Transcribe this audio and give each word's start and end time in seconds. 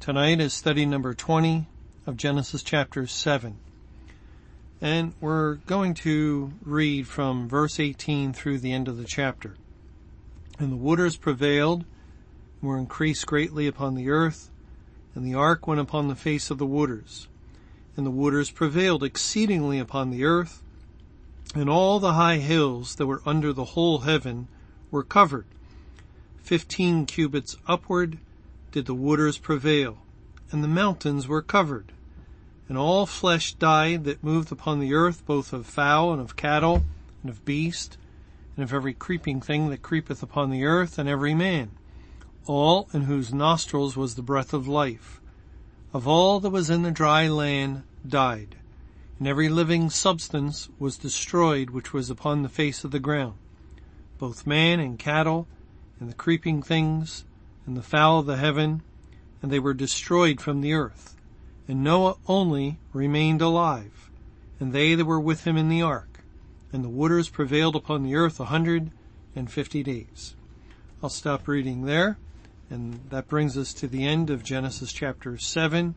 Tonight 0.00 0.40
is 0.40 0.54
study 0.54 0.86
number 0.86 1.12
20 1.12 1.66
of 2.06 2.16
Genesis 2.16 2.62
chapter 2.62 3.08
7. 3.08 3.58
And 4.80 5.12
we're 5.20 5.56
going 5.56 5.94
to 5.94 6.52
read 6.62 7.08
from 7.08 7.48
verse 7.48 7.80
18 7.80 8.32
through 8.32 8.58
the 8.60 8.72
end 8.72 8.86
of 8.86 8.96
the 8.96 9.04
chapter. 9.04 9.56
And 10.58 10.70
the 10.70 10.76
waters 10.76 11.16
prevailed, 11.16 11.84
and 12.60 12.70
were 12.70 12.78
increased 12.78 13.26
greatly 13.26 13.66
upon 13.66 13.96
the 13.96 14.08
earth, 14.08 14.50
and 15.16 15.26
the 15.26 15.34
ark 15.34 15.66
went 15.66 15.80
upon 15.80 16.06
the 16.06 16.14
face 16.14 16.48
of 16.48 16.58
the 16.58 16.64
waters. 16.64 17.26
And 17.96 18.06
the 18.06 18.12
waters 18.12 18.52
prevailed 18.52 19.02
exceedingly 19.02 19.80
upon 19.80 20.10
the 20.10 20.24
earth, 20.24 20.62
and 21.56 21.68
all 21.68 21.98
the 21.98 22.14
high 22.14 22.38
hills 22.38 22.94
that 22.94 23.06
were 23.08 23.22
under 23.26 23.52
the 23.52 23.64
whole 23.64 23.98
heaven 23.98 24.46
were 24.92 25.02
covered. 25.02 25.46
Fifteen 26.40 27.04
cubits 27.04 27.56
upward 27.66 28.18
did 28.72 28.86
the 28.86 28.94
waters 28.94 29.38
prevail, 29.38 29.98
and 30.50 30.62
the 30.62 30.68
mountains 30.68 31.26
were 31.26 31.42
covered. 31.42 31.92
And 32.68 32.76
all 32.76 33.06
flesh 33.06 33.54
died 33.54 34.04
that 34.04 34.22
moved 34.22 34.52
upon 34.52 34.78
the 34.78 34.94
earth, 34.94 35.24
both 35.24 35.52
of 35.52 35.66
fowl 35.66 36.12
and 36.12 36.20
of 36.20 36.36
cattle, 36.36 36.84
and 37.22 37.30
of 37.30 37.44
beast, 37.44 37.96
and 38.56 38.64
of 38.64 38.74
every 38.74 38.92
creeping 38.92 39.40
thing 39.40 39.70
that 39.70 39.82
creepeth 39.82 40.22
upon 40.22 40.50
the 40.50 40.64
earth, 40.64 40.98
and 40.98 41.08
every 41.08 41.34
man, 41.34 41.70
all 42.46 42.88
in 42.92 43.02
whose 43.02 43.32
nostrils 43.32 43.96
was 43.96 44.14
the 44.14 44.22
breath 44.22 44.52
of 44.52 44.68
life. 44.68 45.20
Of 45.92 46.06
all 46.06 46.40
that 46.40 46.50
was 46.50 46.68
in 46.68 46.82
the 46.82 46.90
dry 46.90 47.28
land 47.28 47.84
died, 48.06 48.56
and 49.18 49.26
every 49.26 49.48
living 49.48 49.88
substance 49.88 50.68
was 50.78 50.98
destroyed 50.98 51.70
which 51.70 51.92
was 51.92 52.10
upon 52.10 52.42
the 52.42 52.48
face 52.48 52.84
of 52.84 52.90
the 52.90 53.00
ground, 53.00 53.34
both 54.18 54.46
man 54.46 54.80
and 54.80 54.98
cattle, 54.98 55.46
and 55.98 56.10
the 56.10 56.14
creeping 56.14 56.62
things, 56.62 57.24
and 57.68 57.76
the 57.76 57.82
fowl 57.82 58.20
of 58.20 58.24
the 58.24 58.38
heaven, 58.38 58.80
and 59.42 59.52
they 59.52 59.58
were 59.58 59.74
destroyed 59.74 60.40
from 60.40 60.62
the 60.62 60.72
earth. 60.72 61.14
And 61.68 61.84
Noah 61.84 62.16
only 62.26 62.78
remained 62.94 63.42
alive, 63.42 64.08
and 64.58 64.72
they 64.72 64.94
that 64.94 65.04
were 65.04 65.20
with 65.20 65.44
him 65.44 65.58
in 65.58 65.68
the 65.68 65.82
ark. 65.82 66.20
And 66.72 66.82
the 66.82 66.88
waters 66.88 67.28
prevailed 67.28 67.76
upon 67.76 68.02
the 68.02 68.16
earth 68.16 68.40
a 68.40 68.46
hundred 68.46 68.90
and 69.36 69.50
fifty 69.50 69.82
days. 69.82 70.34
I'll 71.02 71.10
stop 71.10 71.46
reading 71.46 71.84
there, 71.84 72.16
and 72.70 73.00
that 73.10 73.28
brings 73.28 73.58
us 73.58 73.74
to 73.74 73.86
the 73.86 74.06
end 74.06 74.30
of 74.30 74.42
Genesis 74.42 74.90
chapter 74.90 75.36
7. 75.36 75.94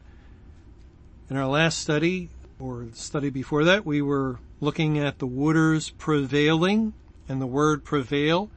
In 1.29 1.37
our 1.37 1.47
last 1.47 1.79
study, 1.79 2.27
or 2.59 2.87
study 2.91 3.29
before 3.29 3.63
that, 3.63 3.85
we 3.85 4.01
were 4.01 4.39
looking 4.59 4.99
at 4.99 5.19
the 5.19 5.25
waters 5.25 5.91
prevailing, 5.91 6.91
and 7.29 7.41
the 7.41 7.47
word 7.47 7.85
prevail, 7.85 8.49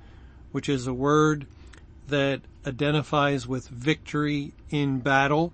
which 0.51 0.69
is 0.69 0.89
a 0.89 0.93
word 0.93 1.47
that 2.09 2.41
identifies 2.67 3.47
with 3.47 3.69
victory 3.69 4.53
in 4.71 5.01
battle. 5.01 5.53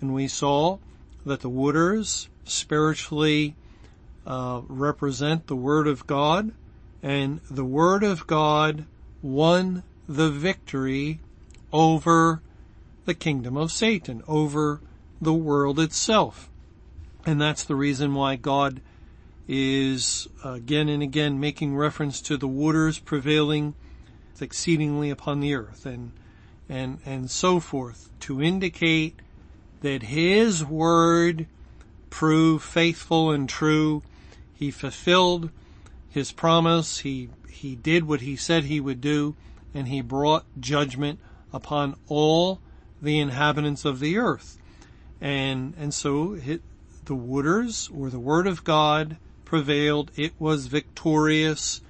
And 0.00 0.14
we 0.14 0.28
saw 0.28 0.78
that 1.24 1.40
the 1.40 1.48
waters 1.48 2.28
spiritually 2.44 3.54
uh, 4.26 4.62
represent 4.68 5.46
the 5.46 5.56
Word 5.56 5.88
of 5.88 6.06
God, 6.06 6.52
and 7.02 7.40
the 7.50 7.64
Word 7.64 8.02
of 8.02 8.26
God 8.26 8.84
won 9.22 9.82
the 10.08 10.30
victory 10.30 11.20
over 11.72 12.42
the 13.04 13.14
kingdom 13.14 13.56
of 13.56 13.72
Satan, 13.72 14.22
over 14.28 14.80
the 15.20 15.34
world 15.34 15.80
itself. 15.80 16.50
And 17.26 17.40
that's 17.40 17.64
the 17.64 17.74
reason 17.74 18.14
why 18.14 18.36
God 18.36 18.80
is 19.46 20.28
again 20.44 20.88
and 20.88 21.02
again 21.02 21.40
making 21.40 21.74
reference 21.74 22.20
to 22.20 22.36
the 22.36 22.48
waters 22.48 22.98
prevailing 22.98 23.74
exceedingly 24.40 25.10
upon 25.10 25.40
the 25.40 25.54
earth 25.54 25.84
and, 25.84 26.12
and, 26.68 26.98
and 27.06 27.30
so 27.30 27.60
forth 27.60 28.10
to 28.20 28.42
indicate 28.42 29.20
that 29.80 30.04
his 30.04 30.64
word 30.64 31.46
proved 32.10 32.64
faithful 32.64 33.30
and 33.30 33.48
true. 33.48 34.02
He 34.54 34.70
fulfilled 34.70 35.50
his 36.10 36.32
promise. 36.32 37.00
He, 37.00 37.28
he 37.48 37.76
did 37.76 38.04
what 38.06 38.20
he 38.20 38.36
said 38.36 38.64
he 38.64 38.80
would 38.80 39.00
do 39.00 39.34
and 39.74 39.88
he 39.88 40.00
brought 40.00 40.44
judgment 40.60 41.20
upon 41.52 41.96
all 42.08 42.60
the 43.00 43.18
inhabitants 43.18 43.84
of 43.84 44.00
the 44.00 44.18
earth. 44.18 44.58
And, 45.20 45.74
and 45.78 45.92
so 45.92 46.34
it, 46.34 46.62
the 47.04 47.14
waters 47.14 47.88
or 47.94 48.10
the 48.10 48.18
word 48.18 48.46
of 48.46 48.64
God 48.64 49.16
prevailed. 49.44 50.10
It 50.16 50.32
was 50.38 50.66
victorious 50.66 51.80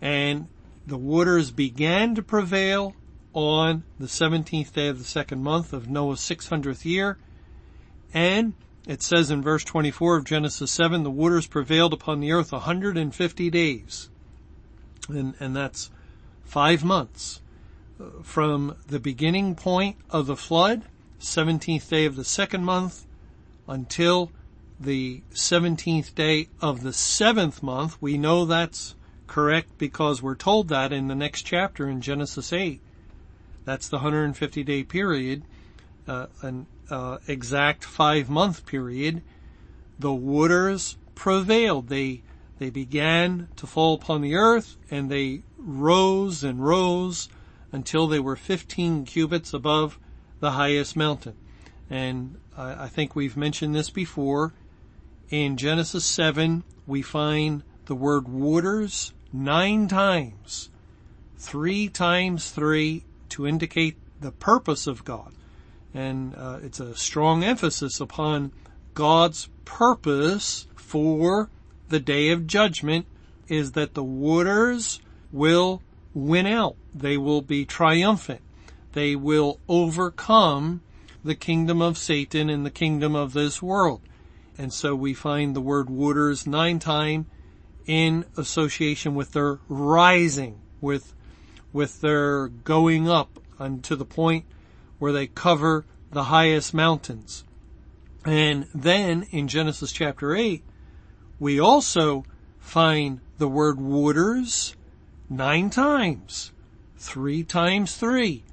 and 0.00 0.48
the 0.86 0.98
waters 0.98 1.50
began 1.50 2.14
to 2.16 2.22
prevail 2.22 2.94
on 3.34 3.84
the 3.98 4.06
17th 4.06 4.72
day 4.72 4.88
of 4.88 4.98
the 4.98 5.04
second 5.04 5.42
month 5.42 5.72
of 5.72 5.88
Noah's 5.88 6.20
600th 6.20 6.84
year. 6.84 7.18
And 8.12 8.54
it 8.86 9.02
says 9.02 9.30
in 9.30 9.42
verse 9.42 9.64
24 9.64 10.16
of 10.16 10.24
Genesis 10.24 10.70
7, 10.70 11.02
the 11.02 11.10
waters 11.10 11.46
prevailed 11.46 11.92
upon 11.92 12.20
the 12.20 12.32
earth 12.32 12.52
150 12.52 13.50
days. 13.50 14.10
And, 15.08 15.34
and 15.40 15.56
that's 15.56 15.90
five 16.44 16.84
months 16.84 17.40
uh, 18.00 18.22
from 18.22 18.76
the 18.86 19.00
beginning 19.00 19.54
point 19.54 19.96
of 20.10 20.26
the 20.26 20.36
flood, 20.36 20.82
17th 21.20 21.88
day 21.88 22.04
of 22.04 22.16
the 22.16 22.24
second 22.24 22.64
month, 22.64 23.06
until 23.68 24.30
the 24.78 25.22
17th 25.32 26.14
day 26.14 26.48
of 26.60 26.82
the 26.82 26.92
seventh 26.92 27.62
month. 27.62 27.96
We 28.00 28.18
know 28.18 28.44
that's 28.44 28.94
correct 29.26 29.78
because 29.78 30.20
we're 30.20 30.34
told 30.34 30.68
that 30.68 30.92
in 30.92 31.08
the 31.08 31.14
next 31.14 31.42
chapter 31.42 31.88
in 31.88 32.00
Genesis 32.00 32.52
8. 32.52 32.80
That's 33.64 33.88
the 33.88 33.96
150 33.96 34.64
day 34.64 34.82
period, 34.82 35.44
uh, 36.06 36.26
an 36.42 36.66
uh, 36.90 37.18
exact 37.26 37.84
five 37.84 38.28
month 38.28 38.66
period. 38.66 39.22
The 39.98 40.12
waters 40.12 40.96
prevailed. 41.14 41.88
They, 41.88 42.22
they 42.58 42.70
began 42.70 43.48
to 43.56 43.66
fall 43.66 43.94
upon 43.94 44.20
the 44.20 44.34
earth 44.34 44.76
and 44.90 45.10
they 45.10 45.42
rose 45.56 46.42
and 46.42 46.64
rose 46.64 47.28
until 47.70 48.06
they 48.06 48.20
were 48.20 48.36
15 48.36 49.04
cubits 49.04 49.54
above 49.54 49.98
the 50.40 50.52
highest 50.52 50.96
mountain. 50.96 51.36
And 51.88 52.38
I, 52.56 52.84
I 52.84 52.88
think 52.88 53.14
we've 53.14 53.36
mentioned 53.36 53.74
this 53.74 53.90
before. 53.90 54.54
In 55.30 55.56
Genesis 55.56 56.04
7, 56.04 56.64
we 56.86 57.00
find 57.00 57.62
the 57.86 57.94
word 57.94 58.28
waters 58.28 59.12
nine 59.32 59.88
times. 59.88 60.68
Three 61.38 61.88
times 61.88 62.50
three 62.50 63.04
to 63.32 63.46
indicate 63.46 63.96
the 64.20 64.32
purpose 64.32 64.86
of 64.86 65.04
God. 65.04 65.32
And 65.92 66.34
uh, 66.34 66.60
it's 66.62 66.80
a 66.80 66.96
strong 66.96 67.44
emphasis 67.44 68.00
upon 68.00 68.52
God's 68.94 69.48
purpose 69.64 70.66
for 70.74 71.50
the 71.88 72.00
day 72.00 72.30
of 72.30 72.46
judgment 72.46 73.06
is 73.48 73.72
that 73.72 73.94
the 73.94 74.04
waters 74.04 75.00
will 75.30 75.82
win 76.14 76.46
out. 76.46 76.76
They 76.94 77.16
will 77.16 77.42
be 77.42 77.64
triumphant. 77.64 78.40
They 78.92 79.16
will 79.16 79.58
overcome 79.68 80.82
the 81.24 81.34
kingdom 81.34 81.80
of 81.80 81.98
Satan 81.98 82.50
and 82.50 82.64
the 82.66 82.70
kingdom 82.70 83.14
of 83.14 83.32
this 83.32 83.62
world. 83.62 84.00
And 84.58 84.72
so 84.72 84.94
we 84.94 85.14
find 85.14 85.56
the 85.56 85.60
word 85.60 85.88
waters 85.88 86.46
nine 86.46 86.78
times 86.78 87.26
in 87.86 88.24
association 88.36 89.14
with 89.14 89.32
their 89.32 89.58
rising, 89.68 90.60
with, 90.80 91.14
with 91.72 92.00
their 92.00 92.48
going 92.48 93.08
up 93.08 93.38
unto 93.58 93.96
the 93.96 94.04
point 94.04 94.44
where 94.98 95.12
they 95.12 95.26
cover 95.26 95.84
the 96.10 96.24
highest 96.24 96.74
mountains. 96.74 97.44
And 98.24 98.66
then 98.74 99.26
in 99.30 99.48
Genesis 99.48 99.92
chapter 99.92 100.34
8, 100.36 100.62
we 101.40 101.58
also 101.58 102.24
find 102.58 103.20
the 103.38 103.48
word 103.48 103.80
waters 103.80 104.76
nine 105.28 105.70
times, 105.70 106.52
three 106.96 107.42
times 107.42 107.96
three, 107.96 108.44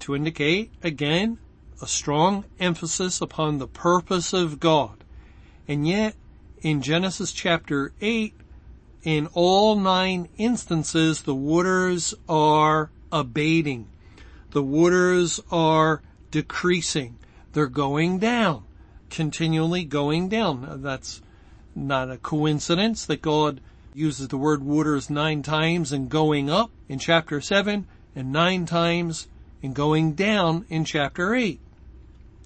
to 0.00 0.16
indicate 0.16 0.72
again 0.82 1.38
a 1.80 1.86
strong 1.86 2.44
emphasis 2.58 3.20
upon 3.20 3.58
the 3.58 3.68
purpose 3.68 4.32
of 4.32 4.58
God. 4.58 5.04
And 5.68 5.86
yet 5.86 6.16
in 6.60 6.82
Genesis 6.82 7.30
chapter 7.30 7.92
8, 8.00 8.34
in 9.04 9.28
all 9.34 9.76
nine 9.76 10.28
instances, 10.36 11.22
the 11.22 11.34
waters 11.34 12.14
are 12.28 12.90
abating. 13.12 13.86
The 14.50 14.62
waters 14.62 15.40
are 15.50 16.02
decreasing. 16.30 17.18
They're 17.52 17.66
going 17.66 18.18
down. 18.18 18.64
continually 19.14 19.84
going 19.84 20.28
down. 20.28 20.82
That's 20.82 21.22
not 21.74 22.10
a 22.10 22.16
coincidence 22.16 23.06
that 23.06 23.22
God 23.22 23.60
uses 23.94 24.28
the 24.28 24.36
word 24.36 24.62
waters 24.62 25.08
nine 25.08 25.42
times 25.42 25.92
in 25.92 26.08
going 26.08 26.50
up 26.50 26.70
in 26.88 26.98
chapter 26.98 27.40
seven 27.40 27.86
and 28.16 28.32
nine 28.32 28.66
times 28.66 29.28
in 29.62 29.72
going 29.72 30.14
down 30.14 30.66
in 30.68 30.84
chapter 30.84 31.32
eight 31.34 31.60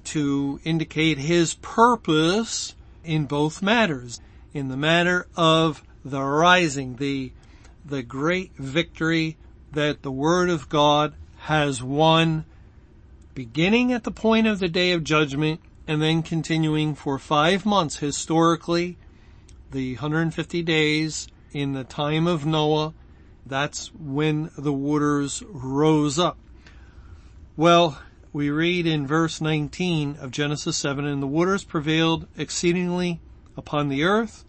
to 0.05 0.61
indicate 0.63 1.17
his 1.19 1.55
purpose 1.55 2.75
in 3.03 3.25
both 3.25 3.63
matters. 3.63 4.21
In 4.53 4.69
the 4.69 4.77
matter 4.77 5.27
of 5.37 5.83
the 6.11 6.23
rising, 6.23 6.97
the, 6.97 7.33
the 7.85 8.03
great 8.03 8.55
victory 8.57 9.37
that 9.73 10.03
the 10.03 10.11
word 10.11 10.51
of 10.51 10.69
God 10.69 11.15
has 11.41 11.83
won 11.83 12.45
beginning 13.35 13.93
at 13.93 14.05
the 14.05 14.11
point 14.11 14.47
of 14.47 14.59
the 14.59 14.69
day 14.69 14.93
of 14.93 15.05
judgment 15.05 15.61
and 15.87 16.03
then 16.03 16.23
continuing 16.23 16.95
for 16.95 17.19
five 17.19 17.65
months 17.65 17.99
historically, 17.99 18.97
the 19.71 19.95
150 19.95 20.63
days 20.63 21.29
in 21.53 21.73
the 21.73 21.85
time 21.85 22.27
of 22.27 22.45
Noah. 22.45 22.93
That's 23.47 23.95
when 23.95 24.51
the 24.59 24.73
waters 24.73 25.43
rose 25.49 26.19
up. 26.19 26.37
Well, 27.57 27.99
we 28.33 28.51
read 28.51 28.87
in 28.87 29.07
verse 29.07 29.41
19 29.41 30.19
of 30.21 30.31
Genesis 30.31 30.77
7, 30.77 31.07
and 31.07 31.23
the 31.23 31.27
waters 31.27 31.65
prevailed 31.65 32.27
exceedingly 32.37 33.21
upon 33.57 33.89
the 33.89 34.05
earth, 34.05 34.45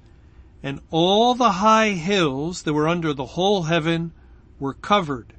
and 0.61 0.81
all 0.91 1.33
the 1.35 1.53
high 1.53 1.91
hills 1.91 2.63
that 2.63 2.73
were 2.73 2.87
under 2.87 3.13
the 3.13 3.25
whole 3.25 3.63
heaven 3.63 4.11
were 4.59 4.73
covered. 4.73 5.33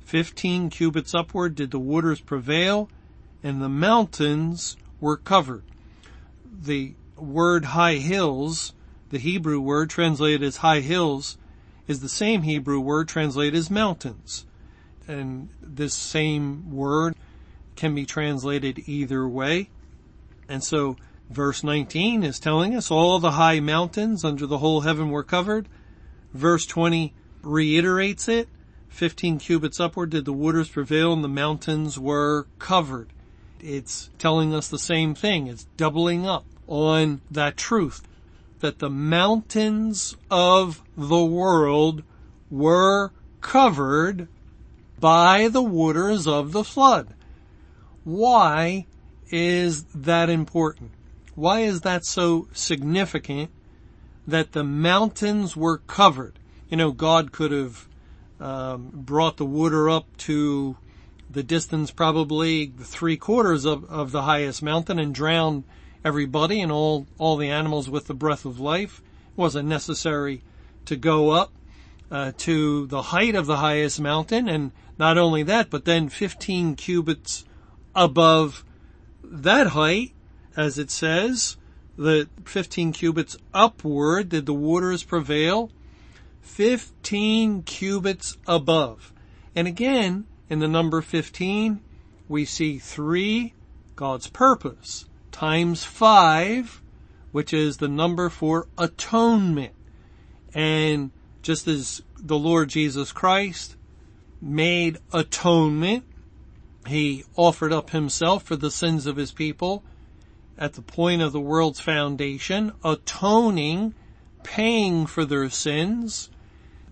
Fifteen 0.00 0.70
cubits 0.70 1.14
upward 1.14 1.54
did 1.54 1.70
the 1.70 1.78
waters 1.78 2.20
prevail, 2.20 2.88
and 3.42 3.60
the 3.60 3.68
mountains 3.68 4.76
were 5.00 5.16
covered. 5.16 5.64
The 6.62 6.94
word 7.16 7.66
high 7.66 7.96
hills, 7.96 8.72
the 9.10 9.18
Hebrew 9.18 9.60
word 9.60 9.90
translated 9.90 10.42
as 10.42 10.58
high 10.58 10.80
hills, 10.80 11.38
is 11.86 12.00
the 12.00 12.08
same 12.08 12.42
Hebrew 12.42 12.80
word 12.80 13.08
translated 13.08 13.54
as 13.54 13.70
mountains. 13.70 14.44
And 15.06 15.48
this 15.60 15.94
same 15.94 16.74
word 16.74 17.14
can 17.76 17.94
be 17.94 18.06
translated 18.06 18.82
either 18.86 19.28
way. 19.28 19.68
And 20.48 20.64
so 20.64 20.96
verse 21.28 21.64
19 21.64 22.22
is 22.22 22.38
telling 22.38 22.74
us 22.74 22.90
all 22.90 23.18
the 23.18 23.32
high 23.32 23.60
mountains 23.60 24.24
under 24.24 24.46
the 24.46 24.58
whole 24.58 24.82
heaven 24.82 25.10
were 25.10 25.24
covered. 25.24 25.68
Verse 26.32 26.66
20 26.66 27.12
reiterates 27.42 28.28
it. 28.28 28.48
15 28.88 29.38
cubits 29.38 29.80
upward 29.80 30.10
did 30.10 30.24
the 30.24 30.32
waters 30.32 30.68
prevail 30.68 31.12
and 31.12 31.22
the 31.22 31.28
mountains 31.28 31.98
were 31.98 32.46
covered. 32.58 33.12
It's 33.60 34.10
telling 34.18 34.54
us 34.54 34.68
the 34.68 34.78
same 34.78 35.14
thing. 35.14 35.46
It's 35.46 35.64
doubling 35.76 36.26
up 36.26 36.44
on 36.66 37.20
that 37.30 37.56
truth 37.56 38.06
that 38.60 38.78
the 38.78 38.90
mountains 38.90 40.16
of 40.30 40.82
the 40.96 41.24
world 41.24 42.02
were 42.50 43.12
covered 43.40 44.28
by 44.98 45.48
the 45.48 45.62
waters 45.62 46.26
of 46.26 46.52
the 46.52 46.64
flood. 46.64 47.14
Why 48.04 48.86
is 49.30 49.84
that 49.94 50.30
important? 50.30 50.92
Why 51.36 51.60
is 51.60 51.82
that 51.82 52.04
so 52.04 52.48
significant 52.52 53.50
that 54.26 54.52
the 54.52 54.64
mountains 54.64 55.56
were 55.56 55.78
covered? 55.78 56.38
You 56.68 56.76
know, 56.76 56.90
God 56.90 57.30
could 57.30 57.52
have 57.52 57.88
um, 58.40 58.90
brought 58.92 59.36
the 59.36 59.44
water 59.44 59.88
up 59.88 60.16
to 60.18 60.76
the 61.30 61.42
distance 61.42 61.90
probably 61.90 62.72
three 62.78 63.18
quarters 63.18 63.66
of, 63.66 63.84
of 63.84 64.12
the 64.12 64.22
highest 64.22 64.62
mountain 64.62 64.98
and 64.98 65.14
drowned 65.14 65.64
everybody 66.04 66.60
and 66.60 66.72
all, 66.72 67.06
all 67.18 67.36
the 67.36 67.50
animals 67.50 67.90
with 67.90 68.06
the 68.06 68.14
breath 68.14 68.44
of 68.44 68.58
life. 68.58 69.02
It 69.32 69.38
wasn't 69.38 69.68
necessary 69.68 70.42
to 70.86 70.96
go 70.96 71.30
up 71.30 71.52
uh, 72.10 72.32
to 72.38 72.86
the 72.86 73.02
height 73.02 73.34
of 73.34 73.46
the 73.46 73.56
highest 73.56 74.00
mountain 74.00 74.48
and 74.48 74.72
not 74.98 75.18
only 75.18 75.42
that, 75.42 75.68
but 75.68 75.84
then 75.84 76.08
15 76.08 76.76
cubits 76.76 77.44
above 77.94 78.64
that 79.22 79.68
height, 79.68 80.12
as 80.56 80.78
it 80.78 80.90
says, 80.90 81.56
the 81.96 82.28
15 82.44 82.92
cubits 82.92 83.36
upward 83.52 84.30
did 84.30 84.46
the 84.46 84.54
waters 84.54 85.02
prevail. 85.02 85.70
15 86.42 87.62
cubits 87.64 88.36
above. 88.46 89.12
And 89.54 89.66
again, 89.66 90.26
in 90.48 90.58
the 90.60 90.68
number 90.68 91.02
15, 91.02 91.80
we 92.28 92.44
see 92.44 92.78
three, 92.78 93.54
God's 93.94 94.28
purpose, 94.28 95.06
times 95.32 95.84
five, 95.84 96.80
which 97.32 97.52
is 97.52 97.78
the 97.78 97.88
number 97.88 98.28
for 98.28 98.68
atonement. 98.78 99.74
And 100.54 101.10
just 101.42 101.68
as 101.68 102.02
the 102.18 102.38
Lord 102.38 102.68
Jesus 102.68 103.12
Christ 103.12 103.76
made 104.40 104.98
atonement 105.12 106.04
he 106.86 107.24
offered 107.34 107.72
up 107.72 107.90
himself 107.90 108.44
for 108.44 108.56
the 108.56 108.70
sins 108.70 109.06
of 109.06 109.16
his 109.16 109.32
people 109.32 109.82
at 110.58 110.74
the 110.74 110.82
point 110.82 111.22
of 111.22 111.32
the 111.32 111.40
world's 111.40 111.80
foundation, 111.80 112.72
atoning, 112.84 113.94
paying 114.42 115.06
for 115.06 115.24
their 115.24 115.50
sins. 115.50 116.30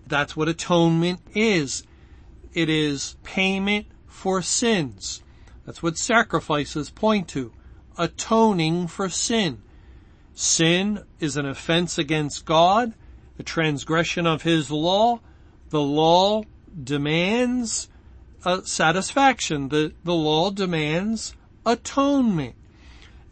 That's 0.07 0.35
what 0.35 0.47
atonement 0.47 1.19
is. 1.33 1.83
It 2.53 2.69
is 2.69 3.15
payment 3.23 3.87
for 4.07 4.41
sins. 4.41 5.23
That's 5.65 5.81
what 5.81 5.97
sacrifices 5.97 6.89
point 6.89 7.27
to. 7.29 7.51
Atoning 7.97 8.87
for 8.87 9.09
sin. 9.09 9.61
Sin 10.33 11.03
is 11.19 11.37
an 11.37 11.45
offense 11.45 11.97
against 11.97 12.45
God, 12.45 12.93
a 13.39 13.43
transgression 13.43 14.27
of 14.27 14.43
His 14.43 14.69
law. 14.69 15.21
The 15.69 15.81
law 15.81 16.43
demands 16.81 17.89
uh, 18.43 18.61
satisfaction. 18.63 19.69
The, 19.69 19.93
the 20.03 20.13
law 20.13 20.51
demands 20.51 21.35
atonement. 21.65 22.55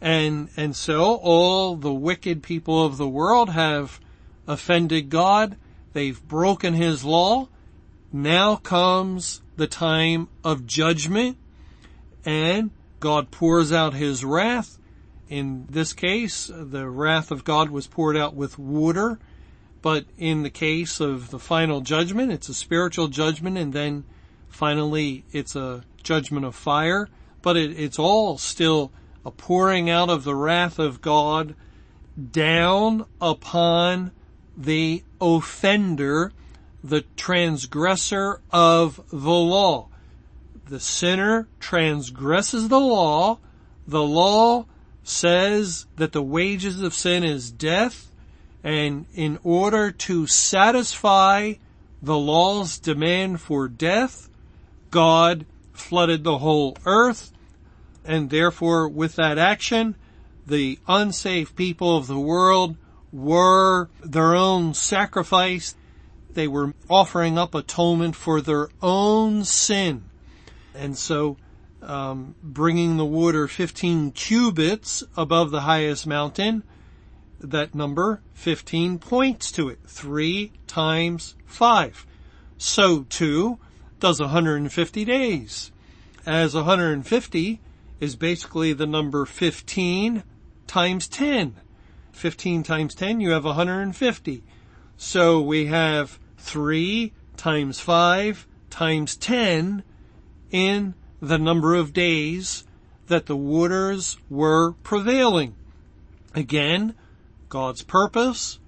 And, 0.00 0.48
and 0.56 0.76
so 0.76 1.14
all 1.16 1.76
the 1.76 1.92
wicked 1.92 2.42
people 2.42 2.84
of 2.84 2.96
the 2.96 3.08
world 3.08 3.50
have 3.50 4.00
offended 4.46 5.08
God. 5.08 5.56
They've 5.92 6.22
broken 6.26 6.74
his 6.74 7.04
law. 7.04 7.48
Now 8.12 8.56
comes 8.56 9.42
the 9.56 9.66
time 9.66 10.28
of 10.42 10.66
judgment 10.66 11.38
and 12.24 12.70
God 13.00 13.30
pours 13.30 13.72
out 13.72 13.94
his 13.94 14.24
wrath. 14.24 14.78
In 15.28 15.66
this 15.68 15.92
case, 15.92 16.50
the 16.52 16.88
wrath 16.88 17.30
of 17.30 17.44
God 17.44 17.70
was 17.70 17.86
poured 17.86 18.16
out 18.16 18.34
with 18.34 18.58
water. 18.58 19.18
But 19.82 20.06
in 20.16 20.42
the 20.42 20.50
case 20.50 21.00
of 21.00 21.30
the 21.30 21.38
final 21.38 21.80
judgment, 21.80 22.32
it's 22.32 22.48
a 22.48 22.54
spiritual 22.54 23.08
judgment 23.08 23.58
and 23.58 23.72
then 23.72 24.04
Finally, 24.54 25.24
it's 25.32 25.56
a 25.56 25.82
judgment 26.04 26.46
of 26.46 26.54
fire, 26.54 27.08
but 27.42 27.56
it, 27.56 27.76
it's 27.76 27.98
all 27.98 28.38
still 28.38 28.92
a 29.24 29.30
pouring 29.30 29.88
out 29.88 30.10
of 30.10 30.24
the 30.24 30.34
wrath 30.34 30.78
of 30.78 31.00
God 31.00 31.54
down 32.30 33.06
upon 33.20 34.12
the 34.56 35.02
offender, 35.20 36.32
the 36.82 37.02
transgressor 37.16 38.40
of 38.50 39.00
the 39.10 39.16
law. 39.16 39.88
The 40.66 40.80
sinner 40.80 41.48
transgresses 41.60 42.68
the 42.68 42.80
law. 42.80 43.38
The 43.86 44.02
law 44.02 44.66
says 45.02 45.86
that 45.96 46.12
the 46.12 46.22
wages 46.22 46.80
of 46.80 46.94
sin 46.94 47.24
is 47.24 47.50
death. 47.50 48.10
And 48.62 49.06
in 49.14 49.38
order 49.42 49.90
to 49.90 50.26
satisfy 50.26 51.54
the 52.00 52.16
law's 52.16 52.78
demand 52.78 53.40
for 53.40 53.68
death, 53.68 54.28
God 54.90 55.44
flooded 55.72 56.24
the 56.24 56.38
whole 56.38 56.76
earth 56.86 57.32
and 58.04 58.30
therefore 58.30 58.88
with 58.88 59.16
that 59.16 59.38
action, 59.38 59.96
the 60.46 60.78
unsaved 60.86 61.56
people 61.56 61.96
of 61.96 62.06
the 62.06 62.18
world 62.18 62.76
were 63.12 63.88
their 64.02 64.34
own 64.34 64.74
sacrifice. 64.74 65.74
They 66.30 66.48
were 66.48 66.74
offering 66.90 67.38
up 67.38 67.54
atonement 67.54 68.16
for 68.16 68.40
their 68.40 68.68
own 68.82 69.44
sin. 69.44 70.04
And 70.74 70.98
so, 70.98 71.36
um, 71.80 72.34
bringing 72.42 72.96
the 72.96 73.04
water 73.04 73.46
15 73.46 74.10
cubits 74.12 75.04
above 75.16 75.50
the 75.50 75.60
highest 75.60 76.06
mountain, 76.06 76.64
that 77.40 77.74
number 77.74 78.22
15 78.34 78.98
points 78.98 79.52
to 79.52 79.68
it. 79.68 79.78
Three 79.86 80.52
times 80.66 81.36
five. 81.46 82.06
So 82.58 83.04
too, 83.04 83.58
does 84.00 84.20
150 84.20 85.04
days. 85.04 85.70
As 86.26 86.54
150 86.54 87.60
is 88.04 88.16
basically 88.16 88.74
the 88.74 88.86
number 88.86 89.24
15 89.24 90.22
times 90.66 91.08
10. 91.08 91.56
15 92.12 92.62
times 92.62 92.94
10, 92.94 93.20
you 93.20 93.30
have 93.30 93.44
150. 93.44 94.44
So 94.96 95.40
we 95.40 95.66
have 95.66 96.18
3 96.36 97.12
times 97.36 97.80
5 97.80 98.46
times 98.68 99.16
10 99.16 99.82
in 100.50 100.94
the 101.20 101.38
number 101.38 101.74
of 101.74 101.94
days 101.94 102.64
that 103.06 103.26
the 103.26 103.36
waters 103.36 104.18
were 104.28 104.72
prevailing. 104.82 105.54
Again, 106.34 106.94
God's 107.48 107.82
purpose, 107.82 108.58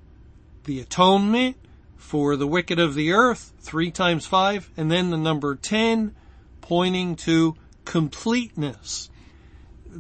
the 0.65 0.81
atonement 0.81 1.57
for 1.97 2.37
the 2.37 2.47
wicked 2.47 2.79
of 2.79 2.95
the 2.95 3.13
earth, 3.13 3.53
three 3.61 3.91
times 3.91 4.27
five, 4.27 4.71
and 4.77 4.91
then 4.91 5.11
the 5.11 5.17
number 5.17 5.55
ten, 5.55 6.15
pointing 6.61 7.17
to 7.17 7.57
completeness. 7.85 9.11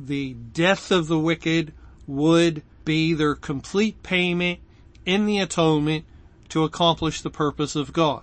The 0.04 0.34
death 0.34 0.90
of 0.90 1.06
the 1.06 1.18
wicked 1.18 1.72
would 2.06 2.62
be 2.84 3.14
their 3.14 3.34
complete 3.34 4.02
payment 4.02 4.60
in 5.06 5.24
the 5.24 5.38
atonement 5.38 6.04
to 6.50 6.64
accomplish 6.64 7.22
the 7.22 7.30
purpose 7.30 7.74
of 7.74 7.92
God. 7.92 8.22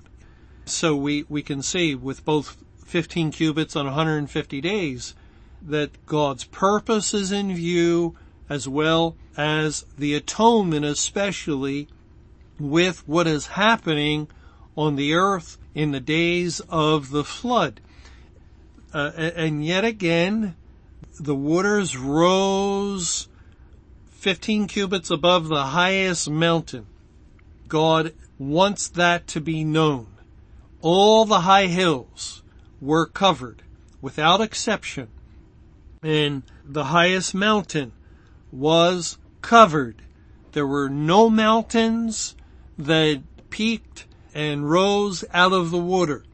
So 0.65 0.96
we, 0.96 1.25
we 1.27 1.42
can 1.42 1.62
see 1.62 1.96
with 1.96 2.24
both 2.24 2.58
15 2.86 3.32
cubits 3.32 3.75
on 3.75 3.86
150 3.86 4.62
days 4.62 5.15
that 5.62 6.06
God's 6.06 6.44
purpose 6.44 7.13
is 7.13 7.32
in 7.32 7.56
view 7.56 8.15
as 8.50 8.68
well 8.68 9.15
as 9.36 9.86
the 9.98 10.13
atonement 10.13 10.86
especially 10.86 11.88
with 12.60 13.08
what 13.08 13.25
is 13.25 13.48
happening 13.48 14.27
on 14.77 14.96
the 14.96 15.13
earth 15.13 15.58
in 15.74 15.92
the 15.92 16.00
days 16.00 16.60
of 16.70 17.10
the 17.10 17.24
flood. 17.24 17.82
Uh, 18.94 19.12
and 19.15 19.65
yet 19.65 19.84
again, 19.84 20.56
the 21.20 21.36
waters 21.36 21.98
rose 21.98 23.27
15 24.12 24.67
cubits 24.67 25.10
above 25.10 25.48
the 25.48 25.63
highest 25.63 26.29
mountain. 26.29 26.88
God 27.67 28.13
wants 28.38 28.88
that 28.89 29.27
to 29.27 29.41
be 29.41 29.63
known. 29.63 30.08
All 30.82 31.25
the 31.25 31.41
high 31.41 31.67
hills 31.67 32.41
were 32.82 33.05
covered 33.05 33.63
without 34.01 34.41
exception 34.41 35.10
and 36.03 36.43
the 36.65 36.86
highest 36.86 37.34
mountain 37.34 37.93
was 38.51 39.17
covered. 39.41 40.01
There 40.51 40.67
were 40.67 40.89
no 40.89 41.29
mountains 41.29 42.36
that 42.77 43.24
peaked 43.50 44.05
and 44.34 44.70
rose 44.70 45.24
out 45.34 45.53
of 45.53 45.72
the 45.72 45.77
water. 45.77 46.25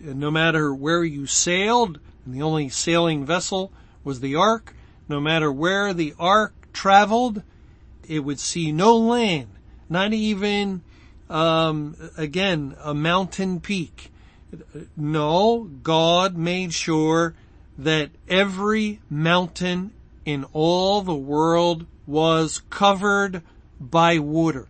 No 0.00 0.30
matter 0.30 0.72
where 0.72 1.02
you 1.02 1.26
sailed, 1.26 1.98
and 2.24 2.34
the 2.34 2.42
only 2.42 2.68
sailing 2.68 3.26
vessel 3.26 3.72
was 4.04 4.20
the 4.20 4.34
ark, 4.34 4.74
no 5.08 5.20
matter 5.20 5.50
where 5.50 5.92
the 5.92 6.14
ark 6.18 6.54
traveled, 6.72 7.42
it 8.06 8.20
would 8.20 8.40
see 8.40 8.72
no 8.72 8.96
land, 8.96 9.48
not 9.88 10.12
even, 10.12 10.82
um, 11.28 11.96
again, 12.16 12.76
a 12.82 12.94
mountain 12.94 13.60
peak. 13.60 14.10
No, 14.96 15.68
God 15.82 16.36
made 16.36 16.72
sure 16.72 17.34
that 17.76 18.10
every 18.28 19.00
mountain 19.10 19.92
in 20.24 20.44
all 20.52 21.02
the 21.02 21.14
world 21.14 21.86
was 22.06 22.62
covered 22.70 23.42
by 23.80 24.18
water. 24.18 24.66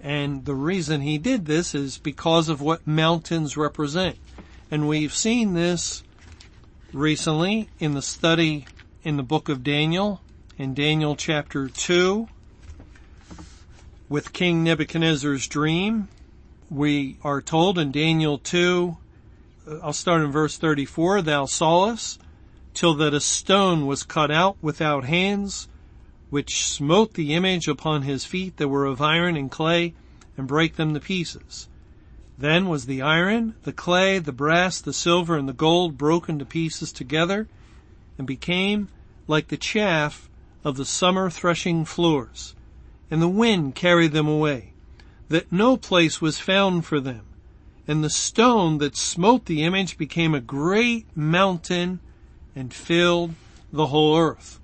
And 0.00 0.44
the 0.44 0.54
reason 0.54 1.00
he 1.00 1.16
did 1.16 1.46
this 1.46 1.74
is 1.74 1.98
because 1.98 2.48
of 2.48 2.60
what 2.60 2.86
mountains 2.86 3.56
represent. 3.56 4.16
And 4.70 4.88
we've 4.88 5.14
seen 5.14 5.54
this 5.54 6.02
recently 6.94 7.68
in 7.80 7.94
the 7.94 8.02
study 8.02 8.66
in 9.02 9.16
the 9.16 9.22
book 9.22 9.48
of 9.48 9.64
Daniel, 9.64 10.20
in 10.56 10.74
Daniel 10.74 11.16
chapter 11.16 11.68
2, 11.68 12.28
with 14.08 14.32
King 14.32 14.62
Nebuchadnezzar's 14.62 15.48
dream. 15.48 16.08
We 16.70 17.18
are 17.24 17.42
told 17.42 17.78
in 17.78 17.90
Daniel 17.90 18.38
2, 18.38 18.96
uh, 19.66 19.78
I'll 19.82 19.92
start 19.92 20.22
in 20.22 20.30
verse 20.30 20.56
34, 20.56 21.22
thou 21.22 21.46
sawest 21.46 22.20
till 22.74 22.94
that 22.94 23.12
a 23.12 23.20
stone 23.20 23.86
was 23.86 24.04
cut 24.04 24.30
out 24.30 24.56
without 24.62 25.04
hands, 25.04 25.68
which 26.30 26.64
smote 26.64 27.14
the 27.14 27.34
image 27.34 27.66
upon 27.66 28.02
his 28.02 28.24
feet 28.24 28.56
that 28.56 28.68
were 28.68 28.86
of 28.86 29.00
iron 29.00 29.36
and 29.36 29.50
clay, 29.50 29.94
and 30.36 30.46
brake 30.46 30.76
them 30.76 30.94
to 30.94 31.00
pieces. 31.00 31.68
Then 32.36 32.68
was 32.68 32.86
the 32.86 33.00
iron, 33.00 33.54
the 33.62 33.72
clay, 33.72 34.18
the 34.18 34.32
brass, 34.32 34.80
the 34.80 34.92
silver, 34.92 35.36
and 35.36 35.48
the 35.48 35.52
gold 35.52 35.96
broken 35.96 36.38
to 36.40 36.44
pieces 36.44 36.92
together, 36.92 37.48
and 38.18 38.26
became 38.26 38.88
like 39.28 39.48
the 39.48 39.56
chaff 39.56 40.28
of 40.64 40.76
the 40.76 40.84
summer 40.84 41.30
threshing 41.30 41.84
floors. 41.84 42.54
And 43.10 43.22
the 43.22 43.28
wind 43.28 43.74
carried 43.74 44.12
them 44.12 44.26
away, 44.26 44.72
that 45.28 45.52
no 45.52 45.76
place 45.76 46.20
was 46.20 46.38
found 46.40 46.84
for 46.84 47.00
them. 47.00 47.24
And 47.86 48.02
the 48.02 48.10
stone 48.10 48.78
that 48.78 48.96
smote 48.96 49.44
the 49.44 49.62
image 49.62 49.98
became 49.98 50.34
a 50.34 50.40
great 50.40 51.06
mountain 51.14 52.00
and 52.56 52.72
filled 52.72 53.34
the 53.72 53.86
whole 53.88 54.16
earth. 54.16 54.58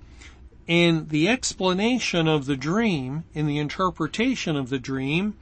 In 0.67 1.07
the 1.09 1.27
explanation 1.27 2.27
of 2.27 2.45
the 2.45 2.57
dream, 2.57 3.23
in 3.33 3.45
the 3.45 3.59
interpretation 3.59 4.55
of 4.55 4.69
the 4.69 4.79
dream, 4.79 5.35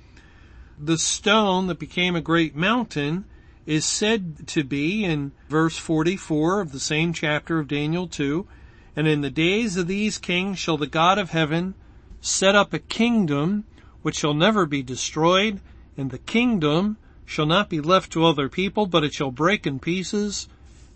the 0.79 0.97
stone 0.97 1.67
that 1.67 1.77
became 1.77 2.15
a 2.15 2.21
great 2.21 2.55
mountain 2.55 3.25
is 3.65 3.85
said 3.85 4.47
to 4.47 4.63
be 4.63 5.03
in 5.03 5.31
verse 5.49 5.77
44 5.77 6.61
of 6.61 6.71
the 6.71 6.79
same 6.79 7.13
chapter 7.13 7.59
of 7.59 7.67
Daniel 7.67 8.07
2, 8.07 8.47
and 8.95 9.07
in 9.07 9.21
the 9.21 9.29
days 9.29 9.75
of 9.75 9.87
these 9.87 10.17
kings 10.17 10.57
shall 10.57 10.77
the 10.77 10.87
God 10.87 11.17
of 11.17 11.31
heaven 11.31 11.75
set 12.21 12.55
up 12.55 12.73
a 12.73 12.79
kingdom 12.79 13.65
which 14.01 14.15
shall 14.15 14.33
never 14.33 14.65
be 14.65 14.81
destroyed, 14.81 15.59
and 15.97 16.11
the 16.11 16.17
kingdom 16.17 16.97
shall 17.25 17.45
not 17.45 17.69
be 17.69 17.81
left 17.81 18.11
to 18.13 18.25
other 18.25 18.49
people, 18.49 18.85
but 18.85 19.03
it 19.03 19.13
shall 19.13 19.31
break 19.31 19.67
in 19.67 19.79
pieces 19.79 20.47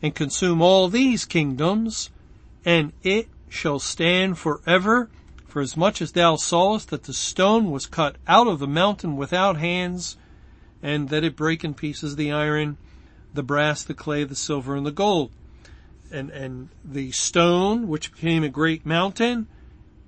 and 0.01 0.15
consume 0.15 0.61
all 0.61 0.87
these 0.87 1.25
kingdoms, 1.25 2.09
and 2.65 2.93
it 3.03 3.27
shall 3.49 3.79
stand 3.79 4.37
forever. 4.37 5.09
For 5.53 5.61
as 5.61 5.77
much 5.77 6.01
as 6.01 6.13
thou 6.13 6.35
sawest 6.35 6.89
that 6.89 7.03
the 7.03 7.13
stone 7.13 7.69
was 7.69 7.85
cut 7.85 8.15
out 8.27 8.47
of 8.47 8.57
the 8.57 8.65
mountain 8.65 9.15
without 9.15 9.57
hands, 9.57 10.17
and 10.81 11.09
that 11.09 11.23
it 11.23 11.35
brake 11.35 11.63
in 11.63 11.75
pieces 11.75 12.15
the 12.15 12.31
iron, 12.31 12.77
the 13.35 13.43
brass, 13.43 13.83
the 13.83 13.93
clay, 13.93 14.23
the 14.23 14.33
silver, 14.33 14.75
and 14.75 14.83
the 14.83 14.91
gold. 14.91 15.29
And, 16.11 16.31
and 16.31 16.69
the 16.83 17.11
stone, 17.11 17.87
which 17.87 18.11
became 18.13 18.43
a 18.43 18.49
great 18.49 18.83
mountain, 18.83 19.45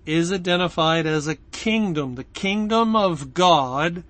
is 0.04 0.34
identified 0.34 1.06
as 1.06 1.28
a 1.28 1.36
kingdom, 1.36 2.16
the 2.16 2.24
kingdom 2.24 2.96
of 2.96 3.36
God 3.36 4.04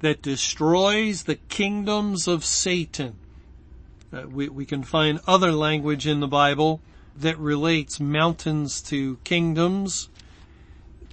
that 0.00 0.20
destroys 0.20 1.22
the 1.22 1.36
kingdoms 1.36 2.28
of 2.28 2.44
Satan. 2.44 3.16
Uh, 4.12 4.24
we, 4.28 4.50
we 4.50 4.66
can 4.66 4.82
find 4.82 5.20
other 5.26 5.52
language 5.52 6.06
in 6.06 6.20
the 6.20 6.28
Bible 6.28 6.82
that 7.16 7.38
relates 7.38 7.98
mountains 7.98 8.82
to 8.82 9.16
kingdoms. 9.24 10.10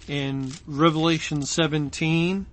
In 0.07 0.51
Revelation 0.67 1.43
17, 1.43 2.45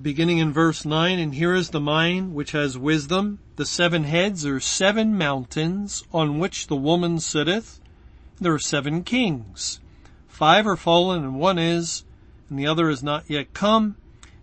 beginning 0.00 0.38
in 0.38 0.54
verse 0.54 0.86
9, 0.86 1.18
and 1.18 1.34
here 1.34 1.54
is 1.54 1.68
the 1.68 1.80
mind 1.80 2.34
which 2.34 2.52
has 2.52 2.78
wisdom. 2.78 3.40
The 3.56 3.66
seven 3.66 4.04
heads 4.04 4.46
are 4.46 4.58
seven 4.58 5.18
mountains 5.18 6.02
on 6.14 6.38
which 6.38 6.68
the 6.68 6.76
woman 6.76 7.20
sitteth. 7.20 7.78
There 8.40 8.54
are 8.54 8.58
seven 8.58 9.04
kings. 9.04 9.80
Five 10.28 10.66
are 10.66 10.76
fallen 10.76 11.24
and 11.24 11.38
one 11.38 11.58
is, 11.58 12.04
and 12.48 12.58
the 12.58 12.66
other 12.66 12.88
is 12.88 13.02
not 13.02 13.28
yet 13.28 13.52
come. 13.52 13.96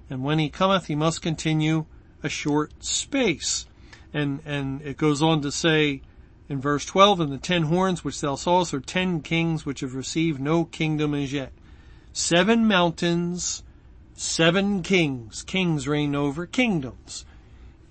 And 0.07 0.23
when 0.23 0.37
he 0.37 0.49
cometh, 0.49 0.85
he 0.85 0.95
must 0.95 1.23
continue 1.23 1.85
a 2.21 2.29
short 2.29 2.83
space. 2.83 3.65
And, 4.13 4.41
and 4.45 4.83
it 4.83 4.97
goes 4.97 5.23
on 5.23 5.41
to 5.41 5.51
say 5.51 6.01
in 6.47 6.61
verse 6.61 6.85
12, 6.85 7.21
and 7.21 7.31
the 7.31 7.39
ten 7.39 7.63
horns 7.63 8.03
which 8.03 8.21
thou 8.21 8.35
sawest 8.35 8.71
are 8.75 8.79
ten 8.79 9.21
kings 9.21 9.65
which 9.65 9.79
have 9.79 9.95
received 9.95 10.39
no 10.39 10.63
kingdom 10.63 11.15
as 11.15 11.33
yet. 11.33 11.51
Seven 12.17 12.65
mountains, 12.65 13.61
seven 14.13 14.81
kings. 14.83 15.43
Kings 15.43 15.85
reign 15.85 16.15
over 16.15 16.45
kingdoms. 16.45 17.25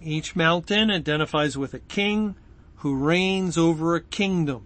Each 0.03 0.35
mountain 0.35 0.91
identifies 0.91 1.59
with 1.59 1.75
a 1.75 1.79
king 1.79 2.35
who 2.77 2.97
reigns 2.97 3.59
over 3.59 3.95
a 3.95 4.01
kingdom. 4.01 4.65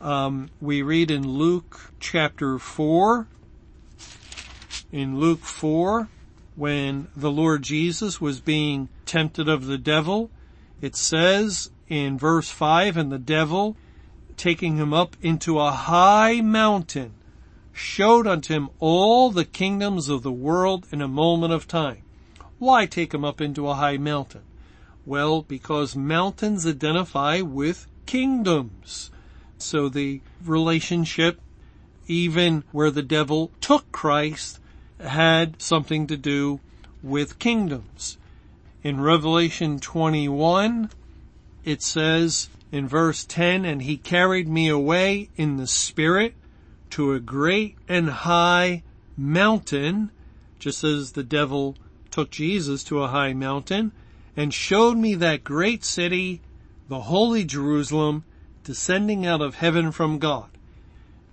Um, 0.00 0.48
we 0.62 0.80
read 0.80 1.10
in 1.10 1.28
Luke 1.28 1.92
chapter 2.00 2.58
4, 2.58 3.26
in 4.90 5.20
Luke 5.20 5.42
4, 5.42 6.08
when 6.56 7.08
the 7.14 7.30
Lord 7.30 7.62
Jesus 7.62 8.18
was 8.18 8.40
being 8.40 8.88
tempted 9.04 9.46
of 9.46 9.66
the 9.66 9.76
devil, 9.76 10.30
it 10.80 10.96
says 10.96 11.70
in 11.86 12.16
verse 12.16 12.48
5, 12.48 12.96
and 12.96 13.12
the 13.12 13.18
devil, 13.18 13.76
taking 14.38 14.78
him 14.78 14.94
up 14.94 15.18
into 15.20 15.58
a 15.58 15.70
high 15.70 16.40
mountain, 16.40 17.12
showed 17.80 18.26
unto 18.26 18.52
him 18.52 18.68
all 18.78 19.30
the 19.30 19.44
kingdoms 19.44 20.08
of 20.08 20.22
the 20.22 20.30
world 20.30 20.86
in 20.92 21.00
a 21.00 21.08
moment 21.08 21.52
of 21.52 21.66
time. 21.66 22.02
Why 22.58 22.84
take 22.84 23.14
him 23.14 23.24
up 23.24 23.40
into 23.40 23.68
a 23.68 23.74
high 23.74 23.96
mountain? 23.96 24.42
Well, 25.06 25.42
because 25.42 25.96
mountains 25.96 26.66
identify 26.66 27.40
with 27.40 27.86
kingdoms. 28.04 29.10
So 29.56 29.88
the 29.88 30.20
relationship, 30.44 31.40
even 32.06 32.64
where 32.70 32.90
the 32.90 33.02
devil 33.02 33.50
took 33.60 33.90
Christ, 33.92 34.60
had 35.00 35.60
something 35.60 36.06
to 36.08 36.18
do 36.18 36.60
with 37.02 37.38
kingdoms. 37.38 38.18
In 38.82 39.00
Revelation 39.00 39.80
21, 39.80 40.90
it 41.64 41.82
says 41.82 42.50
in 42.70 42.86
verse 42.86 43.24
10, 43.24 43.64
and 43.64 43.82
he 43.82 43.96
carried 43.96 44.48
me 44.48 44.68
away 44.68 45.30
in 45.36 45.56
the 45.56 45.66
spirit 45.66 46.34
to 46.90 47.12
a 47.12 47.20
great 47.20 47.76
and 47.88 48.10
high 48.10 48.82
mountain, 49.16 50.10
just 50.58 50.84
as 50.84 51.12
the 51.12 51.22
devil 51.22 51.76
took 52.10 52.30
Jesus 52.30 52.82
to 52.84 53.02
a 53.02 53.08
high 53.08 53.32
mountain 53.32 53.92
and 54.36 54.54
showed 54.54 54.96
me 54.96 55.14
that 55.14 55.44
great 55.44 55.84
city, 55.84 56.40
the 56.88 57.02
holy 57.02 57.44
Jerusalem, 57.44 58.24
descending 58.64 59.26
out 59.26 59.40
of 59.40 59.56
heaven 59.56 59.92
from 59.92 60.18
God. 60.18 60.48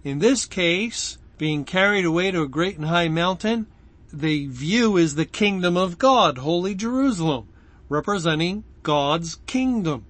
In 0.03 0.19
this 0.19 0.45
case, 0.45 1.17
being 1.37 1.65
carried 1.65 2.05
away 2.05 2.31
to 2.31 2.41
a 2.41 2.47
great 2.47 2.77
and 2.77 2.87
high 2.87 3.09
mountain, 3.09 3.67
the 4.11 4.47
view 4.47 4.97
is 4.97 5.15
the 5.15 5.25
kingdom 5.25 5.77
of 5.77 5.97
God, 5.97 6.39
holy 6.39 6.73
Jerusalem, 6.73 7.47
representing 7.89 8.63
God's 8.83 9.35
kingdom. 9.45 10.05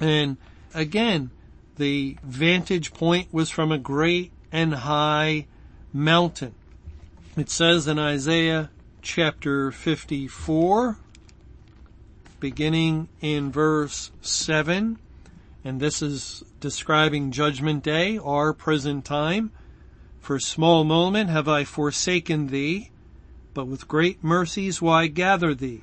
And 0.00 0.36
again, 0.74 1.30
the 1.76 2.16
vantage 2.22 2.94
point 2.94 3.32
was 3.32 3.50
from 3.50 3.72
a 3.72 3.78
great 3.78 4.32
and 4.52 4.74
high 4.74 5.46
mountain. 5.92 6.54
It 7.36 7.50
says 7.50 7.86
in 7.86 7.98
Isaiah 7.98 8.70
chapter 9.02 9.70
54, 9.70 10.98
beginning 12.40 13.08
in 13.20 13.52
verse 13.52 14.10
7, 14.20 14.98
and 15.64 15.80
this 15.80 16.00
is 16.00 16.44
describing 16.60 17.30
judgment 17.30 17.82
day, 17.82 18.18
our 18.18 18.52
present 18.52 19.04
time. 19.04 19.52
For 20.20 20.36
a 20.36 20.40
small 20.40 20.84
moment 20.84 21.30
have 21.30 21.48
I 21.48 21.64
forsaken 21.64 22.48
thee, 22.48 22.90
but 23.54 23.66
with 23.66 23.88
great 23.88 24.22
mercies 24.22 24.82
will 24.82 24.90
I 24.90 25.06
gather 25.06 25.54
thee. 25.54 25.82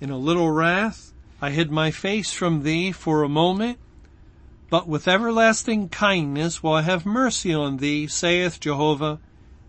In 0.00 0.10
a 0.10 0.18
little 0.18 0.50
wrath 0.50 1.12
I 1.40 1.50
hid 1.50 1.70
my 1.70 1.90
face 1.90 2.32
from 2.32 2.62
thee 2.62 2.92
for 2.92 3.22
a 3.22 3.28
moment, 3.28 3.78
but 4.70 4.86
with 4.86 5.08
everlasting 5.08 5.88
kindness 5.88 6.62
will 6.62 6.74
I 6.74 6.82
have 6.82 7.06
mercy 7.06 7.54
on 7.54 7.78
thee, 7.78 8.06
saith 8.06 8.60
Jehovah, 8.60 9.18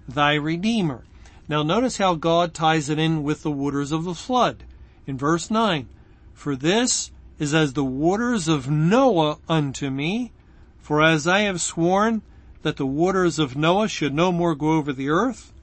thy 0.08 0.34
Redeemer. 0.34 1.06
Now 1.48 1.64
notice 1.64 1.98
how 1.98 2.16
God 2.16 2.54
ties 2.54 2.90
it 2.90 3.00
in 3.00 3.24
with 3.24 3.44
the 3.44 3.52
waters 3.52 3.92
of 3.92 4.04
the 4.04 4.14
flood. 4.14 4.64
In 5.08 5.18
verse 5.18 5.50
9, 5.50 5.88
for 6.34 6.56
this 6.56 7.12
is 7.40 7.54
as 7.54 7.74
the 7.74 7.84
waters 7.84 8.48
of 8.48 8.70
Noah 8.70 9.38
unto 9.48 9.90
me, 9.90 10.32
for 10.78 11.02
as 11.02 11.26
I 11.26 11.42
have 11.42 11.62
sworn 11.62 12.22
that 12.62 12.78
the 12.78 12.86
waters 12.86 13.40
of 13.40 13.56
Noah 13.56 13.88
should 13.88 14.14
no 14.14 14.32
more 14.32 14.54
go 14.54 14.74
over 14.74 14.94
the 14.94 15.10
earth, 15.10 15.54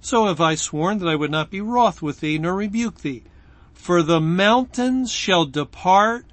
so 0.00 0.26
have 0.26 0.40
I 0.40 0.54
sworn 0.54 0.98
that 0.98 1.08
I 1.08 1.16
would 1.16 1.30
not 1.30 1.50
be 1.50 1.60
wroth 1.60 2.00
with 2.00 2.20
thee 2.20 2.38
nor 2.38 2.54
rebuke 2.54 3.02
thee. 3.02 3.24
For 3.72 4.02
the 4.02 4.20
mountains 4.20 5.10
shall 5.10 5.44
depart 5.44 6.24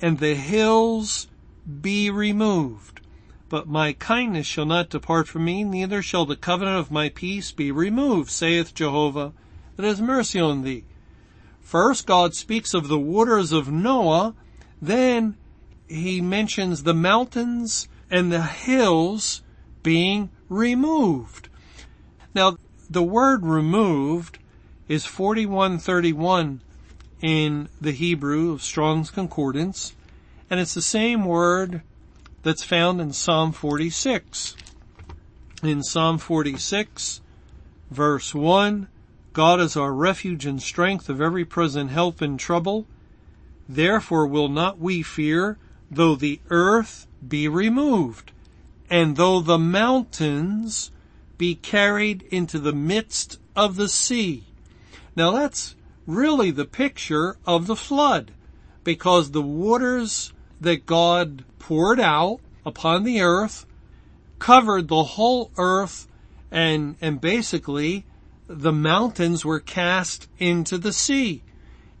and 0.00 0.18
the 0.18 0.34
hills 0.34 1.27
be 1.82 2.10
removed. 2.10 3.00
But 3.48 3.66
my 3.66 3.92
kindness 3.94 4.46
shall 4.46 4.66
not 4.66 4.90
depart 4.90 5.28
from 5.28 5.44
me, 5.44 5.64
neither 5.64 6.02
shall 6.02 6.26
the 6.26 6.36
covenant 6.36 6.78
of 6.78 6.90
my 6.90 7.08
peace 7.08 7.50
be 7.50 7.70
removed, 7.70 8.30
saith 8.30 8.74
Jehovah, 8.74 9.32
that 9.76 9.84
has 9.84 10.00
mercy 10.00 10.38
on 10.38 10.62
thee. 10.62 10.84
First, 11.60 12.06
God 12.06 12.34
speaks 12.34 12.74
of 12.74 12.88
the 12.88 12.98
waters 12.98 13.52
of 13.52 13.70
Noah, 13.70 14.34
then 14.80 15.36
he 15.86 16.20
mentions 16.20 16.82
the 16.82 16.94
mountains 16.94 17.88
and 18.10 18.30
the 18.30 18.42
hills 18.42 19.42
being 19.82 20.30
removed. 20.48 21.48
Now, 22.34 22.56
the 22.88 23.02
word 23.02 23.44
removed 23.44 24.38
is 24.88 25.04
4131 25.04 26.62
in 27.20 27.68
the 27.80 27.92
Hebrew 27.92 28.52
of 28.52 28.62
Strong's 28.62 29.10
Concordance, 29.10 29.94
and 30.50 30.60
it's 30.60 30.74
the 30.74 30.82
same 30.82 31.24
word 31.24 31.82
that's 32.42 32.64
found 32.64 33.00
in 33.00 33.12
Psalm 33.12 33.52
46. 33.52 34.56
In 35.62 35.82
Psalm 35.82 36.18
46, 36.18 37.20
verse 37.90 38.34
1, 38.34 38.88
God 39.32 39.60
is 39.60 39.76
our 39.76 39.92
refuge 39.92 40.46
and 40.46 40.62
strength 40.62 41.08
of 41.08 41.20
every 41.20 41.44
present 41.44 41.90
help 41.90 42.22
in 42.22 42.38
trouble. 42.38 42.86
Therefore 43.68 44.26
will 44.26 44.48
not 44.48 44.78
we 44.78 45.02
fear, 45.02 45.58
though 45.90 46.14
the 46.14 46.40
earth 46.48 47.06
be 47.26 47.48
removed, 47.48 48.32
and 48.88 49.16
though 49.16 49.40
the 49.40 49.58
mountains 49.58 50.90
be 51.36 51.54
carried 51.54 52.22
into 52.30 52.58
the 52.58 52.72
midst 52.72 53.38
of 53.54 53.76
the 53.76 53.88
sea. 53.88 54.44
Now 55.14 55.32
that's 55.32 55.76
really 56.06 56.50
the 56.50 56.64
picture 56.64 57.36
of 57.46 57.66
the 57.66 57.76
flood 57.76 58.32
because 58.82 59.32
the 59.32 59.42
waters 59.42 60.32
that 60.60 60.86
God 60.86 61.44
poured 61.58 62.00
out 62.00 62.40
upon 62.64 63.04
the 63.04 63.20
earth 63.20 63.66
covered 64.38 64.88
the 64.88 65.02
whole 65.02 65.50
earth 65.56 66.06
and, 66.50 66.96
and 67.00 67.20
basically 67.20 68.04
the 68.46 68.72
mountains 68.72 69.44
were 69.44 69.60
cast 69.60 70.28
into 70.38 70.78
the 70.78 70.92
sea. 70.92 71.42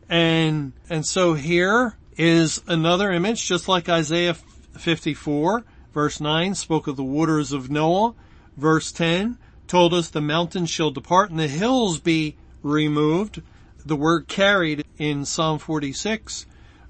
And, 0.08 0.72
and 0.88 1.04
so 1.04 1.34
here 1.34 1.96
is 2.16 2.62
another 2.66 3.12
image, 3.12 3.46
just 3.46 3.68
like 3.68 3.88
Isaiah 3.88 4.34
54, 4.34 5.64
verse 5.92 6.20
9 6.20 6.54
spoke 6.54 6.86
of 6.86 6.96
the 6.96 7.04
waters 7.04 7.52
of 7.52 7.70
Noah. 7.70 8.14
Verse 8.56 8.90
10 8.92 9.38
told 9.66 9.92
us 9.92 10.08
the 10.08 10.20
mountains 10.20 10.70
shall 10.70 10.90
depart 10.90 11.30
and 11.30 11.38
the 11.38 11.48
hills 11.48 12.00
be 12.00 12.36
removed 12.62 13.42
the 13.84 13.96
word 13.96 14.28
carried 14.28 14.84
in 14.98 15.24
Psalm 15.24 15.58
46 15.58 16.46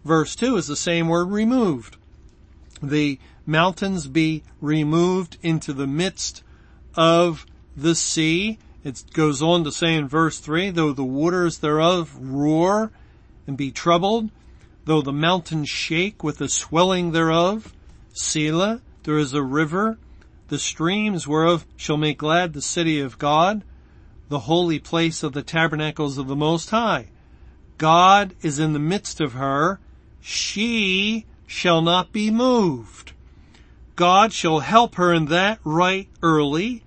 verse 0.09 0.35
2 0.35 0.57
is 0.57 0.67
the 0.67 0.75
same 0.75 1.07
word 1.07 1.31
removed. 1.31 1.97
The 2.83 3.21
mountains 3.47 4.09
be 4.09 4.43
removed 4.61 5.37
into 5.43 5.73
the 5.73 5.87
midst 5.87 6.43
of 6.97 7.47
the 7.77 7.95
sea. 7.95 8.59
It 8.83 9.05
goes 9.13 9.43
on 9.43 9.65
to 9.65 9.71
say 9.71 9.95
in 9.95 10.09
verse 10.09 10.39
3, 10.41 10.71
though 10.71 10.93
the 10.93 11.05
waters 11.05 11.59
thereof 11.59 12.17
roar 12.21 12.91
and 13.47 13.57
be 13.57 13.71
troubled, 13.71 14.31
though 14.87 15.03
the 15.03 15.13
mountains 15.13 15.69
shake 15.69 16.25
with 16.25 16.39
the 16.39 16.49
swelling 16.49 17.13
thereof, 17.13 17.75
Selah, 18.13 18.81
there 19.05 19.19
is 19.19 19.35
a 19.35 19.43
river, 19.43 19.99
the 20.49 20.59
streams 20.59 21.29
whereof 21.29 21.67
shall 21.77 21.99
make 21.99 22.19
glad 22.19 22.53
the 22.53 22.63
city 22.63 23.01
of 23.01 23.19
God, 23.19 23.63
the 24.29 24.41
holy 24.41 24.79
place 24.79 25.23
of 25.23 25.35
the 25.35 25.43
tabernacles 25.43 26.17
of 26.17 26.27
the 26.27 26.37
Most 26.37 26.71
High. 26.71 27.09
God 27.77 28.35
is 28.43 28.59
in 28.59 28.73
the 28.73 28.79
midst 28.79 29.21
of 29.21 29.35
her. 29.35 29.79
She 30.21 31.27
shall 31.47 31.83
not 31.83 32.13
be 32.13 32.31
moved. 32.31 33.13
God 33.97 34.33
shall 34.33 34.61
help 34.61 34.95
her 34.97 35.13
in 35.13 35.27
that 35.27 35.59
right 35.65 36.09
early. 36.23 36.83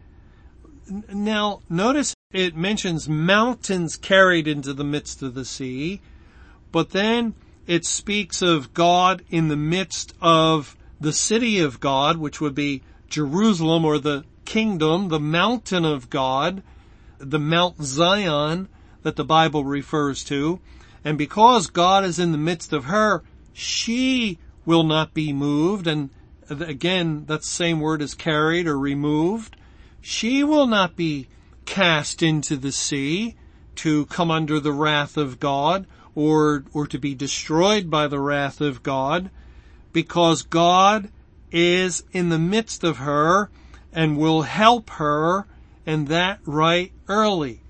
Now, 1.11 1.61
notice 1.69 2.13
it 2.31 2.55
mentions 2.55 3.09
mountains 3.09 3.95
carried 3.95 4.47
into 4.47 4.73
the 4.73 4.83
midst 4.83 5.21
of 5.21 5.33
the 5.33 5.45
sea, 5.45 6.01
but 6.71 6.91
then 6.91 7.33
it 7.67 7.85
speaks 7.85 8.41
of 8.41 8.73
God 8.73 9.23
in 9.29 9.47
the 9.47 9.55
midst 9.55 10.13
of 10.21 10.77
the 10.99 11.13
city 11.13 11.59
of 11.59 11.79
God, 11.79 12.17
which 12.17 12.39
would 12.41 12.55
be 12.55 12.83
Jerusalem 13.09 13.85
or 13.85 13.99
the 13.99 14.23
kingdom, 14.45 15.09
the 15.09 15.19
mountain 15.19 15.85
of 15.85 16.09
God 16.09 16.61
the 17.21 17.39
Mount 17.39 17.83
Zion 17.83 18.67
that 19.03 19.15
the 19.15 19.23
Bible 19.23 19.63
refers 19.63 20.23
to. 20.25 20.59
And 21.03 21.17
because 21.17 21.67
God 21.67 22.03
is 22.03 22.19
in 22.19 22.31
the 22.31 22.37
midst 22.37 22.73
of 22.73 22.85
her, 22.85 23.23
she 23.53 24.37
will 24.65 24.83
not 24.83 25.13
be 25.13 25.33
moved. 25.33 25.87
And 25.87 26.09
again, 26.49 27.25
that 27.25 27.43
same 27.43 27.79
word 27.79 28.01
is 28.01 28.13
carried 28.13 28.67
or 28.67 28.77
removed. 28.77 29.55
She 29.99 30.43
will 30.43 30.67
not 30.67 30.95
be 30.95 31.27
cast 31.65 32.21
into 32.21 32.57
the 32.57 32.71
sea 32.71 33.35
to 33.75 34.05
come 34.07 34.29
under 34.29 34.59
the 34.59 34.73
wrath 34.73 35.17
of 35.17 35.39
God 35.39 35.87
or, 36.13 36.65
or 36.73 36.85
to 36.87 36.99
be 36.99 37.15
destroyed 37.15 37.89
by 37.89 38.07
the 38.07 38.19
wrath 38.19 38.61
of 38.61 38.83
God 38.83 39.29
because 39.93 40.41
God 40.41 41.09
is 41.51 42.03
in 42.11 42.29
the 42.29 42.39
midst 42.39 42.83
of 42.83 42.97
her 42.97 43.49
and 43.93 44.17
will 44.17 44.43
help 44.43 44.89
her 44.91 45.47
and 45.85 46.07
that 46.07 46.39
right 46.45 46.91
early. 47.07 47.60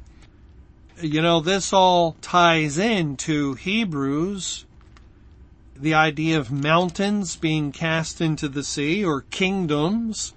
You 1.02 1.24
know, 1.24 1.40
this 1.40 1.74
all 1.74 2.16
ties 2.22 2.78
into 2.78 3.56
Hebrews, 3.56 4.66
the 5.76 5.96
idea 5.96 6.38
of 6.38 6.52
mountains 6.52 7.36
being 7.36 7.72
cast 7.72 8.22
into 8.22 8.48
the 8.48 8.64
sea 8.64 9.04
or 9.04 9.22
kingdoms 9.22 10.34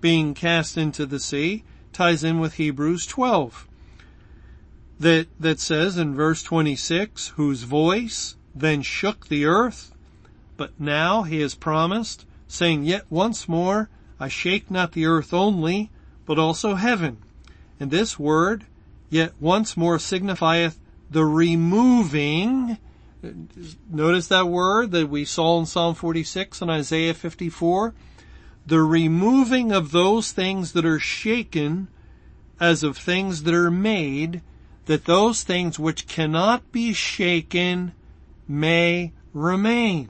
being 0.00 0.32
cast 0.32 0.78
into 0.78 1.04
the 1.04 1.20
sea 1.20 1.64
ties 1.92 2.24
in 2.24 2.38
with 2.38 2.54
Hebrews 2.54 3.06
12 3.06 3.68
that, 4.98 5.26
that 5.38 5.60
says 5.60 5.98
in 5.98 6.14
verse 6.14 6.42
26, 6.42 7.28
whose 7.36 7.64
voice 7.64 8.36
then 8.54 8.80
shook 8.80 9.28
the 9.28 9.44
earth, 9.44 9.94
but 10.56 10.70
now 10.80 11.24
he 11.24 11.40
has 11.40 11.54
promised, 11.54 12.24
saying, 12.48 12.84
yet 12.84 13.04
once 13.10 13.46
more 13.46 13.90
I 14.18 14.28
shake 14.28 14.70
not 14.70 14.92
the 14.92 15.04
earth 15.04 15.34
only, 15.34 15.90
but 16.24 16.38
also 16.38 16.76
heaven. 16.76 17.18
And 17.78 17.90
this 17.90 18.18
word 18.18 18.64
yet 19.10 19.32
once 19.40 19.76
more 19.76 19.98
signifieth 19.98 20.78
the 21.10 21.24
removing. 21.24 22.78
Notice 23.90 24.28
that 24.28 24.48
word 24.48 24.90
that 24.92 25.08
we 25.08 25.24
saw 25.24 25.58
in 25.58 25.66
Psalm 25.66 25.94
46 25.94 26.62
and 26.62 26.70
Isaiah 26.70 27.14
54. 27.14 27.94
The 28.66 28.80
removing 28.80 29.72
of 29.72 29.92
those 29.92 30.32
things 30.32 30.72
that 30.72 30.84
are 30.84 30.98
shaken 30.98 31.88
as 32.58 32.82
of 32.82 32.96
things 32.96 33.42
that 33.42 33.54
are 33.54 33.70
made, 33.70 34.42
that 34.86 35.04
those 35.04 35.42
things 35.42 35.78
which 35.78 36.06
cannot 36.06 36.72
be 36.72 36.92
shaken 36.92 37.92
may 38.48 39.12
remain. 39.32 40.08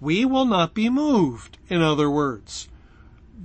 We 0.00 0.24
will 0.24 0.46
not 0.46 0.74
be 0.74 0.88
moved, 0.88 1.58
in 1.68 1.82
other 1.82 2.10
words. 2.10 2.68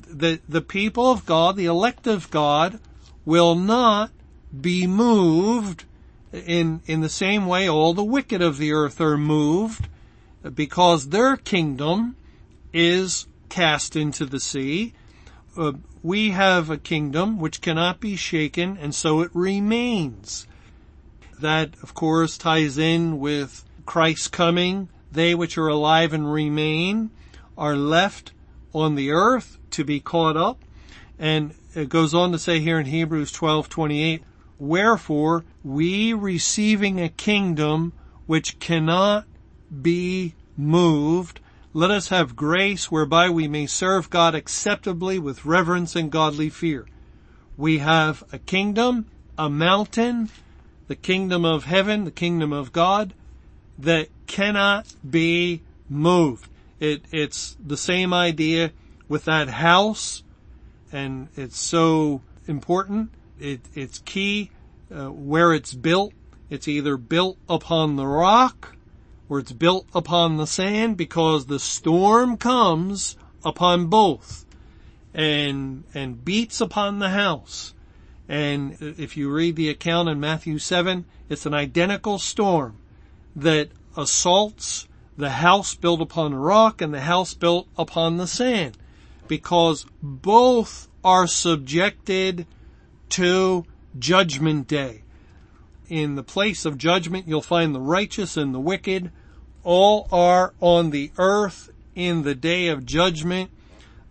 The, 0.08 0.40
the 0.48 0.62
people 0.62 1.12
of 1.12 1.26
God, 1.26 1.56
the 1.56 1.66
elect 1.66 2.08
of 2.08 2.32
God, 2.32 2.80
will 3.26 3.56
not 3.56 4.12
be 4.62 4.88
moved 4.88 5.86
in, 6.32 6.82
in 6.86 7.02
the 7.02 7.10
same 7.10 7.46
way 7.46 7.70
all 7.70 7.94
the 7.94 8.04
wicked 8.04 8.42
of 8.42 8.58
the 8.58 8.72
earth 8.74 9.00
are 9.00 9.18
moved 9.18 9.88
because 10.54 11.10
their 11.10 11.38
kingdom 11.38 12.16
is 12.74 13.28
cast 13.50 13.96
into 13.96 14.26
the 14.26 14.40
sea. 14.40 14.94
Uh, 15.58 15.74
we 16.04 16.32
have 16.32 16.70
a 16.70 16.78
kingdom 16.78 17.40
which 17.40 17.62
cannot 17.62 18.00
be 18.00 18.16
shaken 18.16 18.78
and 18.78 18.94
so 18.94 19.22
it 19.22 19.32
remains. 19.34 20.46
That 21.40 21.74
of 21.82 21.94
course 21.94 22.38
ties 22.38 22.78
in 22.78 23.20
with 23.20 23.66
Christ's 23.86 24.28
coming. 24.28 24.90
They 25.12 25.34
which 25.34 25.58
are 25.58 25.68
alive 25.68 26.14
and 26.14 26.32
remain 26.32 27.12
are 27.58 27.76
left 27.76 28.34
on 28.74 28.96
the 28.96 29.12
earth 29.12 29.58
to 29.72 29.84
be 29.84 30.00
caught 30.00 30.36
up. 30.36 30.62
And 31.18 31.54
it 31.74 31.90
goes 31.90 32.14
on 32.14 32.32
to 32.34 32.40
say 32.40 32.60
here 32.60 32.80
in 32.80 32.88
Hebrews 32.88 33.32
12:28, 33.32 34.22
wherefore 34.60 35.44
we 35.64 36.14
receiving 36.14 37.00
a 37.00 37.10
kingdom 37.10 37.94
which 38.26 38.60
cannot 38.60 39.26
be 39.82 40.34
moved, 40.58 41.40
let 41.74 41.92
us 41.92 42.10
have 42.10 42.36
grace 42.36 42.90
whereby 42.90 43.30
we 43.30 43.48
may 43.48 43.68
serve 43.68 44.10
God 44.10 44.34
acceptably 44.34 45.20
with 45.20 45.46
reverence 45.46 45.96
and 45.96 46.12
godly 46.12 46.50
fear. 46.50 46.86
We 47.58 47.80
have 47.80 48.24
a 48.32 48.40
kingdom, 48.40 49.08
a 49.38 49.50
mountain, 49.50 50.30
the 50.88 50.96
kingdom 50.96 51.46
of 51.46 51.66
heaven, 51.66 52.06
the 52.06 52.12
kingdom 52.12 52.54
of 52.54 52.72
God 52.72 53.14
that 53.78 54.08
cannot 54.28 54.94
be 55.08 55.62
moved. 55.90 56.50
It, 56.80 57.04
it's 57.12 57.58
the 57.66 57.78
same 57.78 58.14
idea 58.14 58.72
with 59.08 59.26
that 59.26 59.50
house 59.50 60.24
and 60.92 61.28
it's 61.36 61.60
so 61.60 62.22
important. 62.48 63.12
It, 63.40 63.62
it's 63.74 64.00
key 64.00 64.52
uh, 64.94 65.08
where 65.10 65.54
it's 65.54 65.74
built. 65.74 66.14
It's 66.50 66.68
either 66.68 66.98
built 66.98 67.38
upon 67.50 67.96
the 67.96 68.08
rock 68.08 68.76
or 69.28 69.40
it's 69.40 69.52
built 69.52 69.88
upon 69.94 70.38
the 70.38 70.48
sand 70.48 70.98
because 70.98 71.48
the 71.48 71.60
storm 71.60 72.38
comes 72.38 73.18
upon 73.44 73.88
both 73.88 74.46
and, 75.14 75.84
and 75.94 76.24
beats 76.24 76.62
upon 76.62 77.00
the 77.00 77.10
house. 77.10 77.74
And 78.28 78.78
if 78.80 79.18
you 79.18 79.32
read 79.32 79.56
the 79.56 79.70
account 79.70 80.10
in 80.10 80.20
Matthew 80.20 80.58
7, 80.58 81.06
it's 81.30 81.46
an 81.46 81.54
identical 81.54 82.20
storm 82.20 82.78
that 83.36 83.70
assaults 83.96 84.88
the 85.18 85.30
house 85.30 85.76
built 85.76 86.02
upon 86.02 86.32
the 86.32 86.38
rock 86.38 86.82
and 86.82 86.94
the 86.94 87.02
house 87.02 87.34
built 87.34 87.68
upon 87.78 88.18
the 88.18 88.28
sand 88.28 88.78
because 89.28 89.86
both 90.02 90.90
are 91.04 91.28
subjected 91.28 92.46
to 93.10 93.66
judgment 93.98 94.68
day. 94.68 95.04
In 95.88 96.16
the 96.16 96.24
place 96.24 96.66
of 96.66 96.78
judgment, 96.78 97.28
you'll 97.28 97.42
find 97.42 97.74
the 97.74 97.80
righteous 97.80 98.38
and 98.38 98.54
the 98.54 98.60
wicked. 98.60 99.12
All 99.64 100.08
are 100.12 100.54
on 100.60 100.90
the 100.90 101.12
earth 101.18 101.70
in 101.96 102.24
the 102.24 102.36
day 102.36 102.68
of 102.68 102.86
judgment. 102.86 103.52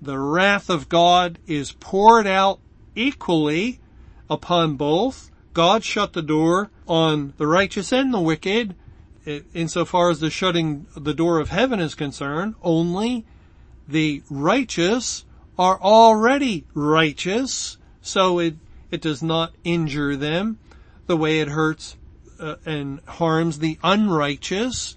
The 0.01 0.19
wrath 0.19 0.71
of 0.71 0.89
God 0.89 1.39
is 1.47 1.73
poured 1.73 2.27
out 2.27 2.61
equally 2.95 3.81
upon 4.29 4.77
both. 4.77 5.31
God 5.53 5.85
shut 5.85 6.13
the 6.13 6.23
door 6.23 6.71
on 6.87 7.35
the 7.37 7.47
righteous 7.47 7.93
and 7.93 8.13
the 8.13 8.21
wicked 8.21 8.75
eh, 9.27 9.41
insofar 9.53 10.11
as 10.11 10.21
the 10.21 10.31
shutting 10.31 10.87
the 10.97 11.15
door 11.15 11.39
of 11.39 11.51
heaven 11.51 11.81
is 11.81 11.95
concerned. 11.95 12.55
Only 12.63 13.25
the 13.89 14.23
righteous 14.29 15.25
are 15.59 15.81
already 15.81 16.65
righteous. 16.75 17.79
So 18.03 18.39
it 18.39 18.55
it 18.95 19.01
does 19.01 19.25
not 19.25 19.53
injure 19.65 20.15
them 20.15 20.57
the 21.09 21.17
way 21.17 21.41
it 21.41 21.49
hurts 21.49 21.97
uh, 22.39 22.55
and 22.65 23.01
harms 23.07 23.59
the 23.59 23.77
unrighteous. 23.83 24.97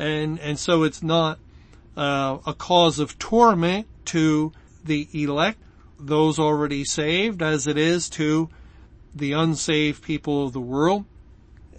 And, 0.00 0.40
and 0.40 0.58
so 0.58 0.82
it's 0.82 1.02
not 1.02 1.38
uh, 1.96 2.38
a 2.44 2.52
cause 2.52 2.98
of 2.98 3.20
torment 3.20 3.86
to 4.06 4.52
the 4.84 5.08
elect, 5.12 5.58
those 5.98 6.40
already 6.40 6.84
saved, 6.84 7.40
as 7.40 7.68
it 7.68 7.78
is 7.78 8.10
to 8.10 8.50
the 9.14 9.32
unsaved 9.32 10.02
people 10.02 10.44
of 10.44 10.52
the 10.52 10.60
world. 10.60 11.04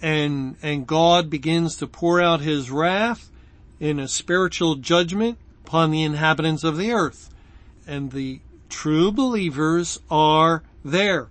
And, 0.01 0.55
and 0.61 0.87
God 0.87 1.29
begins 1.29 1.75
to 1.77 1.87
pour 1.87 2.21
out 2.21 2.39
his 2.39 2.71
wrath 2.71 3.29
in 3.77 3.99
a 3.99 4.07
spiritual 4.07 4.75
judgment 4.75 5.37
upon 5.65 5.91
the 5.91 6.03
inhabitants 6.03 6.63
of 6.63 6.77
the 6.77 6.93
earth. 6.93 7.29
And 7.85 8.11
the 8.11 8.39
true 8.69 9.11
believers 9.11 9.99
are 10.09 10.63
there 10.85 11.27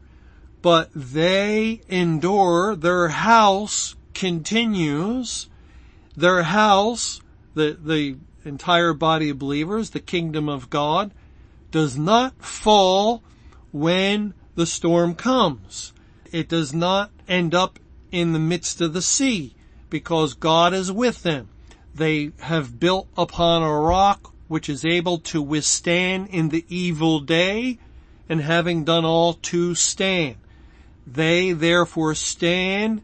but 0.67 0.91
they 0.97 1.81
endure, 1.89 2.75
their 2.75 3.07
house 3.07 3.95
continues, 4.15 5.49
their 6.17 6.43
house, 6.43 7.21
the, 7.55 7.79
the 7.81 8.17
entire 8.45 8.93
body 8.93 9.31
of 9.31 9.39
believers, 9.39 9.91
the 9.91 10.01
kingdom 10.01 10.49
of 10.49 10.69
God, 10.69 11.13
does 11.71 11.97
not 11.97 12.43
fall 12.43 13.23
when 13.71 14.35
the 14.57 14.67
storm 14.67 15.15
comes. 15.15 15.93
It 16.33 16.49
does 16.49 16.75
not 16.75 17.13
end 17.29 17.55
up 17.55 17.79
in 18.11 18.33
the 18.33 18.41
midst 18.41 18.81
of 18.81 18.93
the 18.93 19.03
sea 19.03 19.55
because 19.89 20.35
God 20.35 20.75
is 20.75 20.91
with 20.91 21.23
them. 21.23 21.49
They 21.95 22.33
have 22.41 22.81
built 22.81 23.07
upon 23.17 23.63
a 23.63 23.73
rock 23.73 24.33
which 24.49 24.69
is 24.69 24.85
able 24.85 25.19
to 25.19 25.41
withstand 25.41 26.27
in 26.31 26.49
the 26.49 26.65
evil 26.69 27.21
day 27.21 27.79
and 28.29 28.41
having 28.41 28.83
done 28.83 29.05
all 29.05 29.35
to 29.35 29.77
stand. 29.77 30.39
They 31.07 31.53
therefore 31.53 32.15
stand 32.15 33.03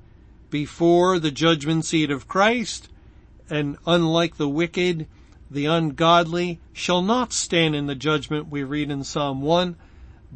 before 0.51 1.19
the 1.19 1.31
judgment 1.31 1.85
seat 1.85 2.11
of 2.11 2.27
Christ, 2.27 2.89
and 3.49 3.77
unlike 3.87 4.37
the 4.37 4.49
wicked, 4.49 5.07
the 5.51 5.67
ungodly 5.67 6.59
shall 6.73 7.03
not 7.03 7.33
stand 7.33 7.77
in 7.77 7.87
the 7.87 7.95
judgment 7.95 8.49
we 8.49 8.65
read 8.65 8.91
in 8.91 9.05
Psalm 9.05 9.41
1. 9.43 9.77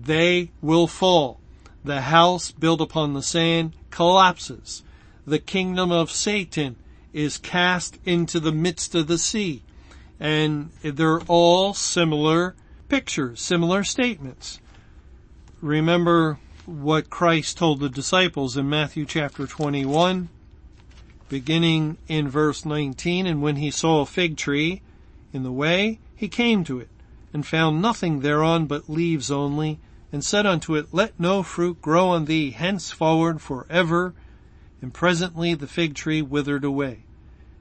They 0.01 0.51
will 0.61 0.87
fall. 0.87 1.41
The 1.85 2.03
house 2.03 2.51
built 2.51 2.81
upon 2.81 3.15
the 3.15 3.23
sand 3.23 3.75
collapses. 3.91 4.83
The 5.27 5.39
kingdom 5.39 5.91
of 5.91 6.11
Satan 6.11 6.77
is 7.13 7.39
cast 7.39 7.99
into 8.05 8.39
the 8.39 8.53
midst 8.53 8.95
of 8.95 9.07
the 9.07 9.19
sea. 9.19 9.63
And 10.21 10.71
they're 10.83 11.21
all 11.23 11.75
similar 11.75 12.55
pictures, 12.89 13.41
similar 13.41 13.85
statements. 13.85 14.61
Remember 15.61 16.39
what 16.67 17.11
Christ 17.11 17.59
told 17.59 17.79
the 17.79 17.89
disciples 17.89 18.57
in 18.57 18.69
Matthew 18.69 19.07
chapter 19.07 19.47
21, 19.47 20.29
beginning 21.29 21.97
in 22.09 22.29
verse 22.29 22.65
19, 22.65 23.25
and 23.27 23.41
when 23.41 23.57
he 23.57 23.71
saw 23.71 24.01
a 24.01 24.07
fig 24.07 24.37
tree 24.37 24.83
in 25.33 25.45
the 25.45 25.53
way, 25.53 26.01
he 26.17 26.27
came 26.27 26.65
to 26.65 26.81
it, 26.81 26.89
and 27.33 27.47
found 27.47 27.81
nothing 27.81 28.19
thereon 28.19 28.67
but 28.67 28.91
leaves 28.91 29.31
only, 29.31 29.79
and 30.11 30.25
said 30.25 30.45
unto 30.45 30.75
it, 30.75 30.89
Let 30.91 31.19
no 31.21 31.45
fruit 31.45 31.81
grow 31.81 32.09
on 32.09 32.25
thee 32.25 32.51
henceforward 32.51 33.41
for 33.41 33.67
ever. 33.71 34.15
And 34.83 34.93
presently 34.93 35.55
the 35.55 35.67
fig 35.67 35.95
tree 35.95 36.21
withered 36.21 36.65
away. 36.65 37.05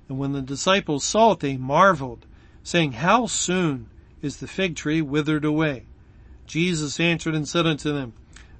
And 0.10 0.18
when 0.18 0.34
the 0.34 0.42
disciples 0.42 1.04
saw 1.04 1.34
it, 1.34 1.42
they 1.42 1.58
marveled, 1.58 2.26
saying, 2.64 2.94
How 2.94 3.28
soon 3.28 3.88
is 4.22 4.38
the 4.38 4.48
fig 4.48 4.76
tree 4.76 5.02
withered 5.02 5.46
away? 5.46 5.86
Jesus 6.48 7.00
answered 7.00 7.36
and 7.36 7.48
said 7.48 7.66
unto 7.68 7.94
them, 7.94 8.14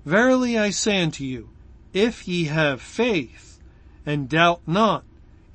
Verily 0.06 0.56
I 0.56 0.70
say 0.70 1.02
unto 1.02 1.24
you, 1.24 1.50
if 1.92 2.28
ye 2.28 2.46
have 2.46 2.80
faith 2.80 3.60
and 4.06 4.30
doubt 4.30 4.62
not, 4.68 5.04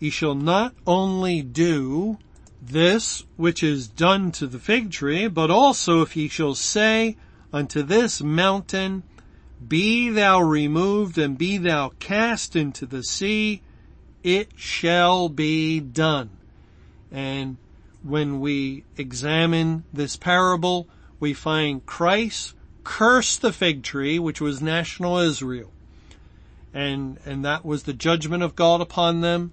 ye 0.00 0.10
shall 0.10 0.34
not 0.34 0.74
only 0.86 1.40
do 1.40 2.18
this 2.60 3.22
which 3.36 3.62
is 3.62 3.86
done 3.86 4.32
to 4.32 4.48
the 4.48 4.58
fig 4.58 4.90
tree, 4.90 5.28
but 5.28 5.52
also 5.52 6.02
if 6.02 6.16
ye 6.16 6.26
shall 6.26 6.56
say 6.56 7.16
unto 7.52 7.82
this 7.82 8.20
mountain, 8.20 9.04
be 9.66 10.10
thou 10.10 10.40
removed 10.40 11.16
and 11.16 11.38
be 11.38 11.56
thou 11.56 11.92
cast 12.00 12.56
into 12.56 12.86
the 12.86 13.04
sea, 13.04 13.62
it 14.24 14.50
shall 14.56 15.28
be 15.28 15.78
done. 15.78 16.30
And 17.12 17.56
when 18.02 18.40
we 18.40 18.84
examine 18.96 19.84
this 19.92 20.16
parable, 20.16 20.88
we 21.20 21.34
find 21.34 21.86
Christ 21.86 22.54
cursed 22.90 23.40
the 23.40 23.52
fig 23.52 23.84
tree, 23.84 24.18
which 24.18 24.40
was 24.40 24.60
national 24.60 25.18
Israel. 25.18 25.70
And, 26.74 27.20
and 27.24 27.44
that 27.44 27.64
was 27.64 27.84
the 27.84 27.92
judgment 27.92 28.42
of 28.42 28.56
God 28.56 28.80
upon 28.80 29.20
them. 29.20 29.52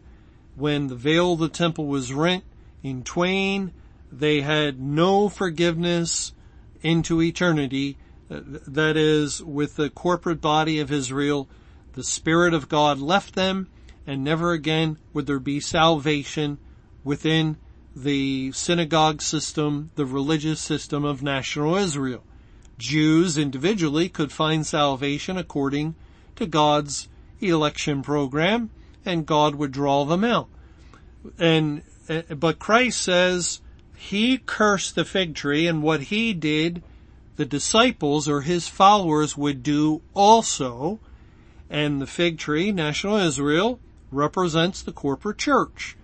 When 0.55 0.87
the 0.87 0.95
veil 0.95 1.33
of 1.33 1.39
the 1.39 1.47
temple 1.47 1.85
was 1.85 2.11
rent 2.11 2.43
in 2.81 3.03
twain, 3.03 3.73
they 4.11 4.41
had 4.41 4.81
no 4.81 5.29
forgiveness 5.29 6.33
into 6.81 7.21
eternity. 7.21 7.97
that 8.27 8.97
is, 8.97 9.43
with 9.43 9.75
the 9.75 9.91
corporate 9.91 10.41
body 10.41 10.79
of 10.79 10.91
Israel, 10.91 11.47
the 11.93 12.03
Spirit 12.03 12.55
of 12.55 12.67
God 12.67 12.97
left 12.99 13.35
them, 13.35 13.67
and 14.07 14.23
never 14.23 14.51
again 14.51 14.97
would 15.13 15.27
there 15.27 15.39
be 15.39 15.59
salvation 15.59 16.57
within 17.03 17.57
the 17.95 18.51
synagogue 18.53 19.21
system, 19.21 19.91
the 19.93 20.07
religious 20.07 20.59
system 20.59 21.05
of 21.05 21.21
national 21.21 21.75
Israel. 21.75 22.23
Jews 22.77 23.37
individually 23.37 24.09
could 24.09 24.31
find 24.31 24.65
salvation 24.65 25.37
according 25.37 25.95
to 26.35 26.45
God's 26.45 27.07
election 27.39 28.01
program, 28.01 28.69
and 29.05 29.25
God 29.25 29.55
would 29.55 29.71
draw 29.71 30.05
them 30.05 30.23
out. 30.23 30.47
And, 31.39 31.83
eh, 32.09 32.21
but 32.35 32.59
Christ 32.59 33.01
says 33.01 33.61
he 33.95 34.37
cursed 34.37 34.95
the 34.95 35.05
fig 35.05 35.33
tree 35.35 35.67
and 35.67 35.81
what 35.81 36.03
he 36.03 36.33
did, 36.33 36.83
the 37.35 37.45
disciples 37.45 38.27
or 38.27 38.41
his 38.41 38.67
followers 38.67 39.35
would 39.35 39.63
do 39.63 40.01
also. 40.13 40.99
And 41.69 42.01
the 42.01 42.07
fig 42.07 42.37
tree, 42.37 42.71
national 42.71 43.17
Israel, 43.17 43.79
represents 44.11 44.81
the 44.81 44.93
corporate 44.93 45.37
church. 45.37 45.97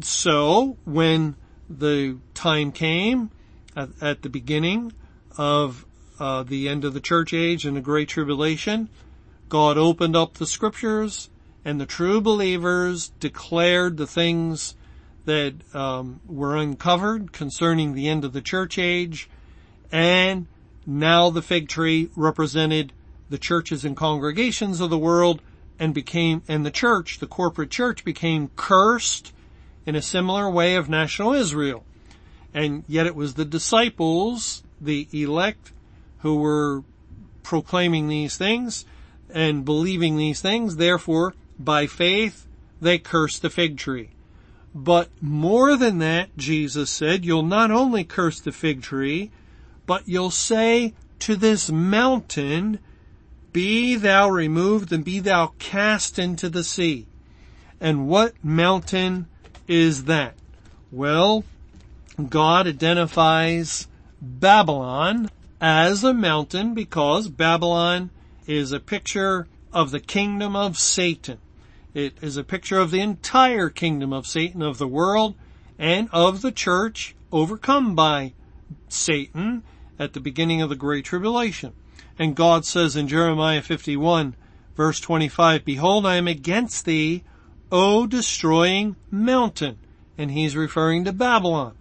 So 0.00 0.76
when 0.84 1.36
the 1.68 2.16
time 2.34 2.72
came 2.72 3.30
at, 3.76 3.90
at 4.00 4.22
the 4.22 4.28
beginning 4.28 4.92
of 5.36 5.84
uh, 6.20 6.42
the 6.42 6.68
end 6.68 6.84
of 6.84 6.94
the 6.94 7.00
church 7.00 7.32
age 7.32 7.64
and 7.64 7.76
the 7.76 7.80
great 7.80 8.08
tribulation, 8.08 8.88
God 9.48 9.78
opened 9.78 10.14
up 10.14 10.34
the 10.34 10.46
scriptures 10.46 11.30
and 11.64 11.80
the 11.80 11.86
true 11.86 12.20
believers 12.20 13.08
declared 13.20 13.96
the 13.96 14.06
things 14.06 14.74
that 15.24 15.54
um, 15.74 16.20
were 16.26 16.56
uncovered 16.56 17.32
concerning 17.32 17.94
the 17.94 18.08
end 18.08 18.24
of 18.24 18.32
the 18.32 18.40
church 18.40 18.78
age, 18.78 19.28
and 19.92 20.46
now 20.86 21.30
the 21.30 21.42
fig 21.42 21.68
tree 21.68 22.08
represented 22.16 22.92
the 23.28 23.38
churches 23.38 23.84
and 23.84 23.96
congregations 23.96 24.80
of 24.80 24.90
the 24.90 24.98
world 24.98 25.42
and 25.78 25.94
became, 25.94 26.42
and 26.48 26.64
the 26.64 26.70
church, 26.70 27.18
the 27.18 27.26
corporate 27.26 27.70
church 27.70 28.04
became 28.04 28.50
cursed 28.56 29.32
in 29.86 29.94
a 29.94 30.02
similar 30.02 30.50
way 30.50 30.74
of 30.74 30.88
national 30.88 31.32
Israel. 31.32 31.84
And 32.52 32.84
yet 32.88 33.06
it 33.06 33.14
was 33.14 33.34
the 33.34 33.44
disciples, 33.44 34.62
the 34.80 35.06
elect, 35.12 35.72
who 36.20 36.36
were 36.36 36.82
proclaiming 37.42 38.08
these 38.08 38.36
things 38.36 38.84
and 39.32 39.64
believing 39.64 40.16
these 40.16 40.40
things. 40.40 40.76
Therefore, 40.76 41.34
by 41.58 41.86
faith, 41.86 42.46
they 42.80 42.98
cursed 42.98 43.42
the 43.42 43.50
fig 43.50 43.76
tree. 43.76 44.10
But 44.74 45.08
more 45.20 45.76
than 45.76 45.98
that, 45.98 46.36
Jesus 46.36 46.90
said, 46.90 47.24
you'll 47.24 47.42
not 47.42 47.70
only 47.70 48.04
curse 48.04 48.40
the 48.40 48.52
fig 48.52 48.82
tree, 48.82 49.30
but 49.86 50.06
you'll 50.06 50.30
say 50.30 50.94
to 51.20 51.34
this 51.36 51.70
mountain, 51.70 52.78
be 53.52 53.96
thou 53.96 54.28
removed 54.28 54.92
and 54.92 55.04
be 55.04 55.18
thou 55.18 55.52
cast 55.58 56.18
into 56.18 56.48
the 56.48 56.62
sea. 56.62 57.06
And 57.80 58.08
what 58.08 58.34
mountain 58.44 59.26
is 59.66 60.04
that? 60.04 60.34
Well, 60.92 61.44
God 62.28 62.66
identifies 62.68 63.88
Babylon 64.20 65.30
as 65.60 66.02
a 66.02 66.14
mountain 66.14 66.74
because 66.74 67.28
Babylon 67.28 68.10
is 68.46 68.72
a 68.72 68.80
picture 68.80 69.46
of 69.72 69.90
the 69.90 70.00
kingdom 70.00 70.56
of 70.56 70.78
Satan. 70.78 71.38
It 71.92 72.14
is 72.20 72.36
a 72.36 72.44
picture 72.44 72.78
of 72.78 72.90
the 72.90 73.00
entire 73.00 73.68
kingdom 73.68 74.12
of 74.12 74.26
Satan, 74.26 74.62
of 74.62 74.78
the 74.78 74.88
world, 74.88 75.34
and 75.78 76.08
of 76.12 76.42
the 76.42 76.52
church 76.52 77.14
overcome 77.32 77.94
by 77.94 78.32
Satan 78.88 79.62
at 79.98 80.12
the 80.12 80.20
beginning 80.20 80.62
of 80.62 80.68
the 80.68 80.76
Great 80.76 81.04
Tribulation. 81.04 81.72
And 82.18 82.36
God 82.36 82.64
says 82.64 82.96
in 82.96 83.08
Jeremiah 83.08 83.62
51 83.62 84.34
verse 84.76 85.00
25, 85.00 85.64
Behold, 85.64 86.06
I 86.06 86.16
am 86.16 86.28
against 86.28 86.84
thee, 86.84 87.22
O 87.70 88.06
destroying 88.06 88.96
mountain. 89.10 89.78
And 90.16 90.30
he's 90.30 90.56
referring 90.56 91.04
to 91.04 91.12
Babylon. 91.12 91.74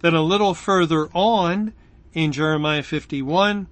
Then 0.00 0.14
a 0.14 0.22
little 0.22 0.54
further 0.54 1.08
on 1.12 1.72
in 2.14 2.32
Jeremiah 2.32 2.82
51, 2.82 3.66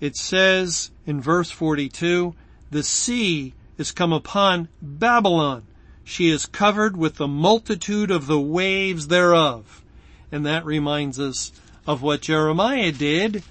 it 0.00 0.16
says 0.16 0.90
in 1.06 1.20
verse 1.20 1.50
42, 1.50 2.34
the 2.70 2.82
sea 2.82 3.54
is 3.78 3.92
come 3.92 4.12
upon 4.12 4.68
Babylon. 4.82 5.66
She 6.04 6.30
is 6.30 6.46
covered 6.46 6.96
with 6.96 7.16
the 7.16 7.28
multitude 7.28 8.10
of 8.10 8.26
the 8.26 8.40
waves 8.40 9.08
thereof. 9.08 9.82
And 10.30 10.44
that 10.46 10.64
reminds 10.64 11.18
us 11.18 11.52
of 11.86 12.02
what 12.02 12.22
Jeremiah 12.22 12.92
did 12.92 13.42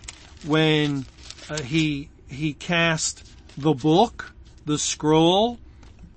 when 0.45 1.05
uh, 1.49 1.61
he, 1.61 2.09
he 2.27 2.53
cast 2.53 3.27
the 3.57 3.73
book, 3.73 4.33
the 4.65 4.77
scroll, 4.77 5.59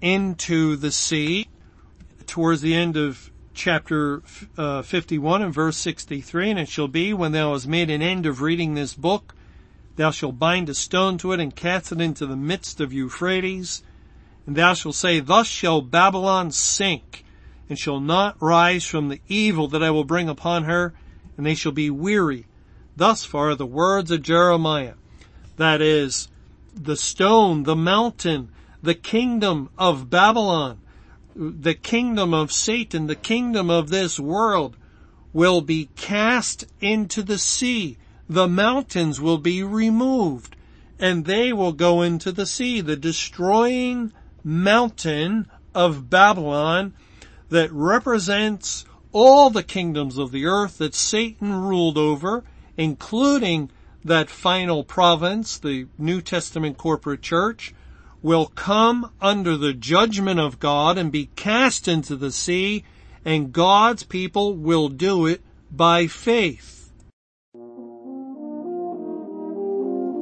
into 0.00 0.76
the 0.76 0.92
sea 0.92 1.48
towards 2.26 2.60
the 2.60 2.74
end 2.74 2.96
of 2.96 3.30
chapter 3.58 4.22
uh, 4.56 4.82
51 4.82 5.42
and 5.42 5.52
verse 5.52 5.76
63, 5.78 6.50
and 6.50 6.60
it 6.60 6.68
shall 6.68 6.86
be 6.86 7.12
when 7.12 7.32
thou 7.32 7.52
hast 7.52 7.66
made 7.66 7.90
an 7.90 8.00
end 8.00 8.24
of 8.24 8.40
reading 8.40 8.74
this 8.74 8.94
book, 8.94 9.34
thou 9.96 10.12
shalt 10.12 10.38
bind 10.38 10.68
a 10.68 10.74
stone 10.74 11.18
to 11.18 11.32
it 11.32 11.40
and 11.40 11.56
cast 11.56 11.90
it 11.90 12.00
into 12.00 12.24
the 12.24 12.36
midst 12.36 12.80
of 12.80 12.92
Euphrates, 12.92 13.82
and 14.46 14.54
thou 14.54 14.74
shalt 14.74 14.94
say, 14.94 15.18
Thus 15.18 15.48
shall 15.48 15.80
Babylon 15.82 16.52
sink, 16.52 17.24
and 17.68 17.76
shall 17.76 17.98
not 17.98 18.40
rise 18.40 18.84
from 18.86 19.08
the 19.08 19.20
evil 19.26 19.66
that 19.68 19.82
I 19.82 19.90
will 19.90 20.04
bring 20.04 20.28
upon 20.28 20.62
her, 20.62 20.94
and 21.36 21.44
they 21.44 21.56
shall 21.56 21.72
be 21.72 21.90
weary. 21.90 22.46
Thus 22.96 23.24
far 23.24 23.56
the 23.56 23.66
words 23.66 24.12
of 24.12 24.22
Jeremiah. 24.22 24.94
That 25.56 25.82
is, 25.82 26.28
the 26.72 26.96
stone, 26.96 27.64
the 27.64 27.76
mountain, 27.76 28.50
the 28.84 28.94
kingdom 28.94 29.70
of 29.76 30.08
Babylon, 30.08 30.78
the 31.38 31.74
kingdom 31.74 32.34
of 32.34 32.50
Satan, 32.50 33.06
the 33.06 33.14
kingdom 33.14 33.70
of 33.70 33.90
this 33.90 34.18
world 34.18 34.76
will 35.32 35.60
be 35.60 35.88
cast 35.94 36.66
into 36.80 37.22
the 37.22 37.38
sea. 37.38 37.96
The 38.28 38.48
mountains 38.48 39.20
will 39.20 39.38
be 39.38 39.62
removed 39.62 40.56
and 40.98 41.24
they 41.24 41.52
will 41.52 41.72
go 41.72 42.02
into 42.02 42.32
the 42.32 42.44
sea. 42.44 42.80
The 42.80 42.96
destroying 42.96 44.12
mountain 44.42 45.46
of 45.74 46.10
Babylon 46.10 46.94
that 47.50 47.72
represents 47.72 48.84
all 49.12 49.48
the 49.48 49.62
kingdoms 49.62 50.18
of 50.18 50.32
the 50.32 50.44
earth 50.44 50.78
that 50.78 50.94
Satan 50.94 51.54
ruled 51.54 51.96
over, 51.96 52.42
including 52.76 53.70
that 54.04 54.28
final 54.28 54.82
province, 54.82 55.56
the 55.56 55.86
New 55.96 56.20
Testament 56.20 56.78
corporate 56.78 57.22
church, 57.22 57.74
will 58.22 58.46
come 58.46 59.12
under 59.20 59.56
the 59.56 59.72
judgment 59.72 60.40
of 60.40 60.58
God 60.58 60.98
and 60.98 61.12
be 61.12 61.26
cast 61.36 61.88
into 61.88 62.16
the 62.16 62.32
sea, 62.32 62.84
and 63.24 63.52
God's 63.52 64.02
people 64.02 64.54
will 64.54 64.88
do 64.88 65.26
it 65.26 65.42
by 65.70 66.06
faith. 66.06 66.90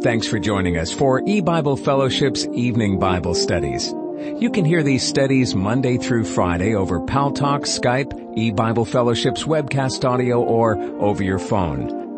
Thanks 0.02 0.26
for 0.26 0.38
joining 0.38 0.76
us 0.76 0.92
for 0.92 1.22
E-Bible 1.26 1.76
Fellowship's 1.78 2.46
Evening 2.52 2.98
Bible 2.98 3.34
Studies. 3.34 3.92
You 4.38 4.50
can 4.50 4.64
hear 4.64 4.82
these 4.82 5.02
studies 5.02 5.54
Monday 5.54 5.98
through 5.98 6.24
Friday 6.24 6.74
over 6.74 7.00
Paltalk, 7.00 7.62
Skype, 7.62 8.36
E-Bible 8.36 8.84
Fellowship's 8.84 9.44
webcast 9.44 10.08
audio, 10.08 10.42
or 10.42 10.76
over 11.00 11.22
your 11.22 11.38
phone. 11.38 12.05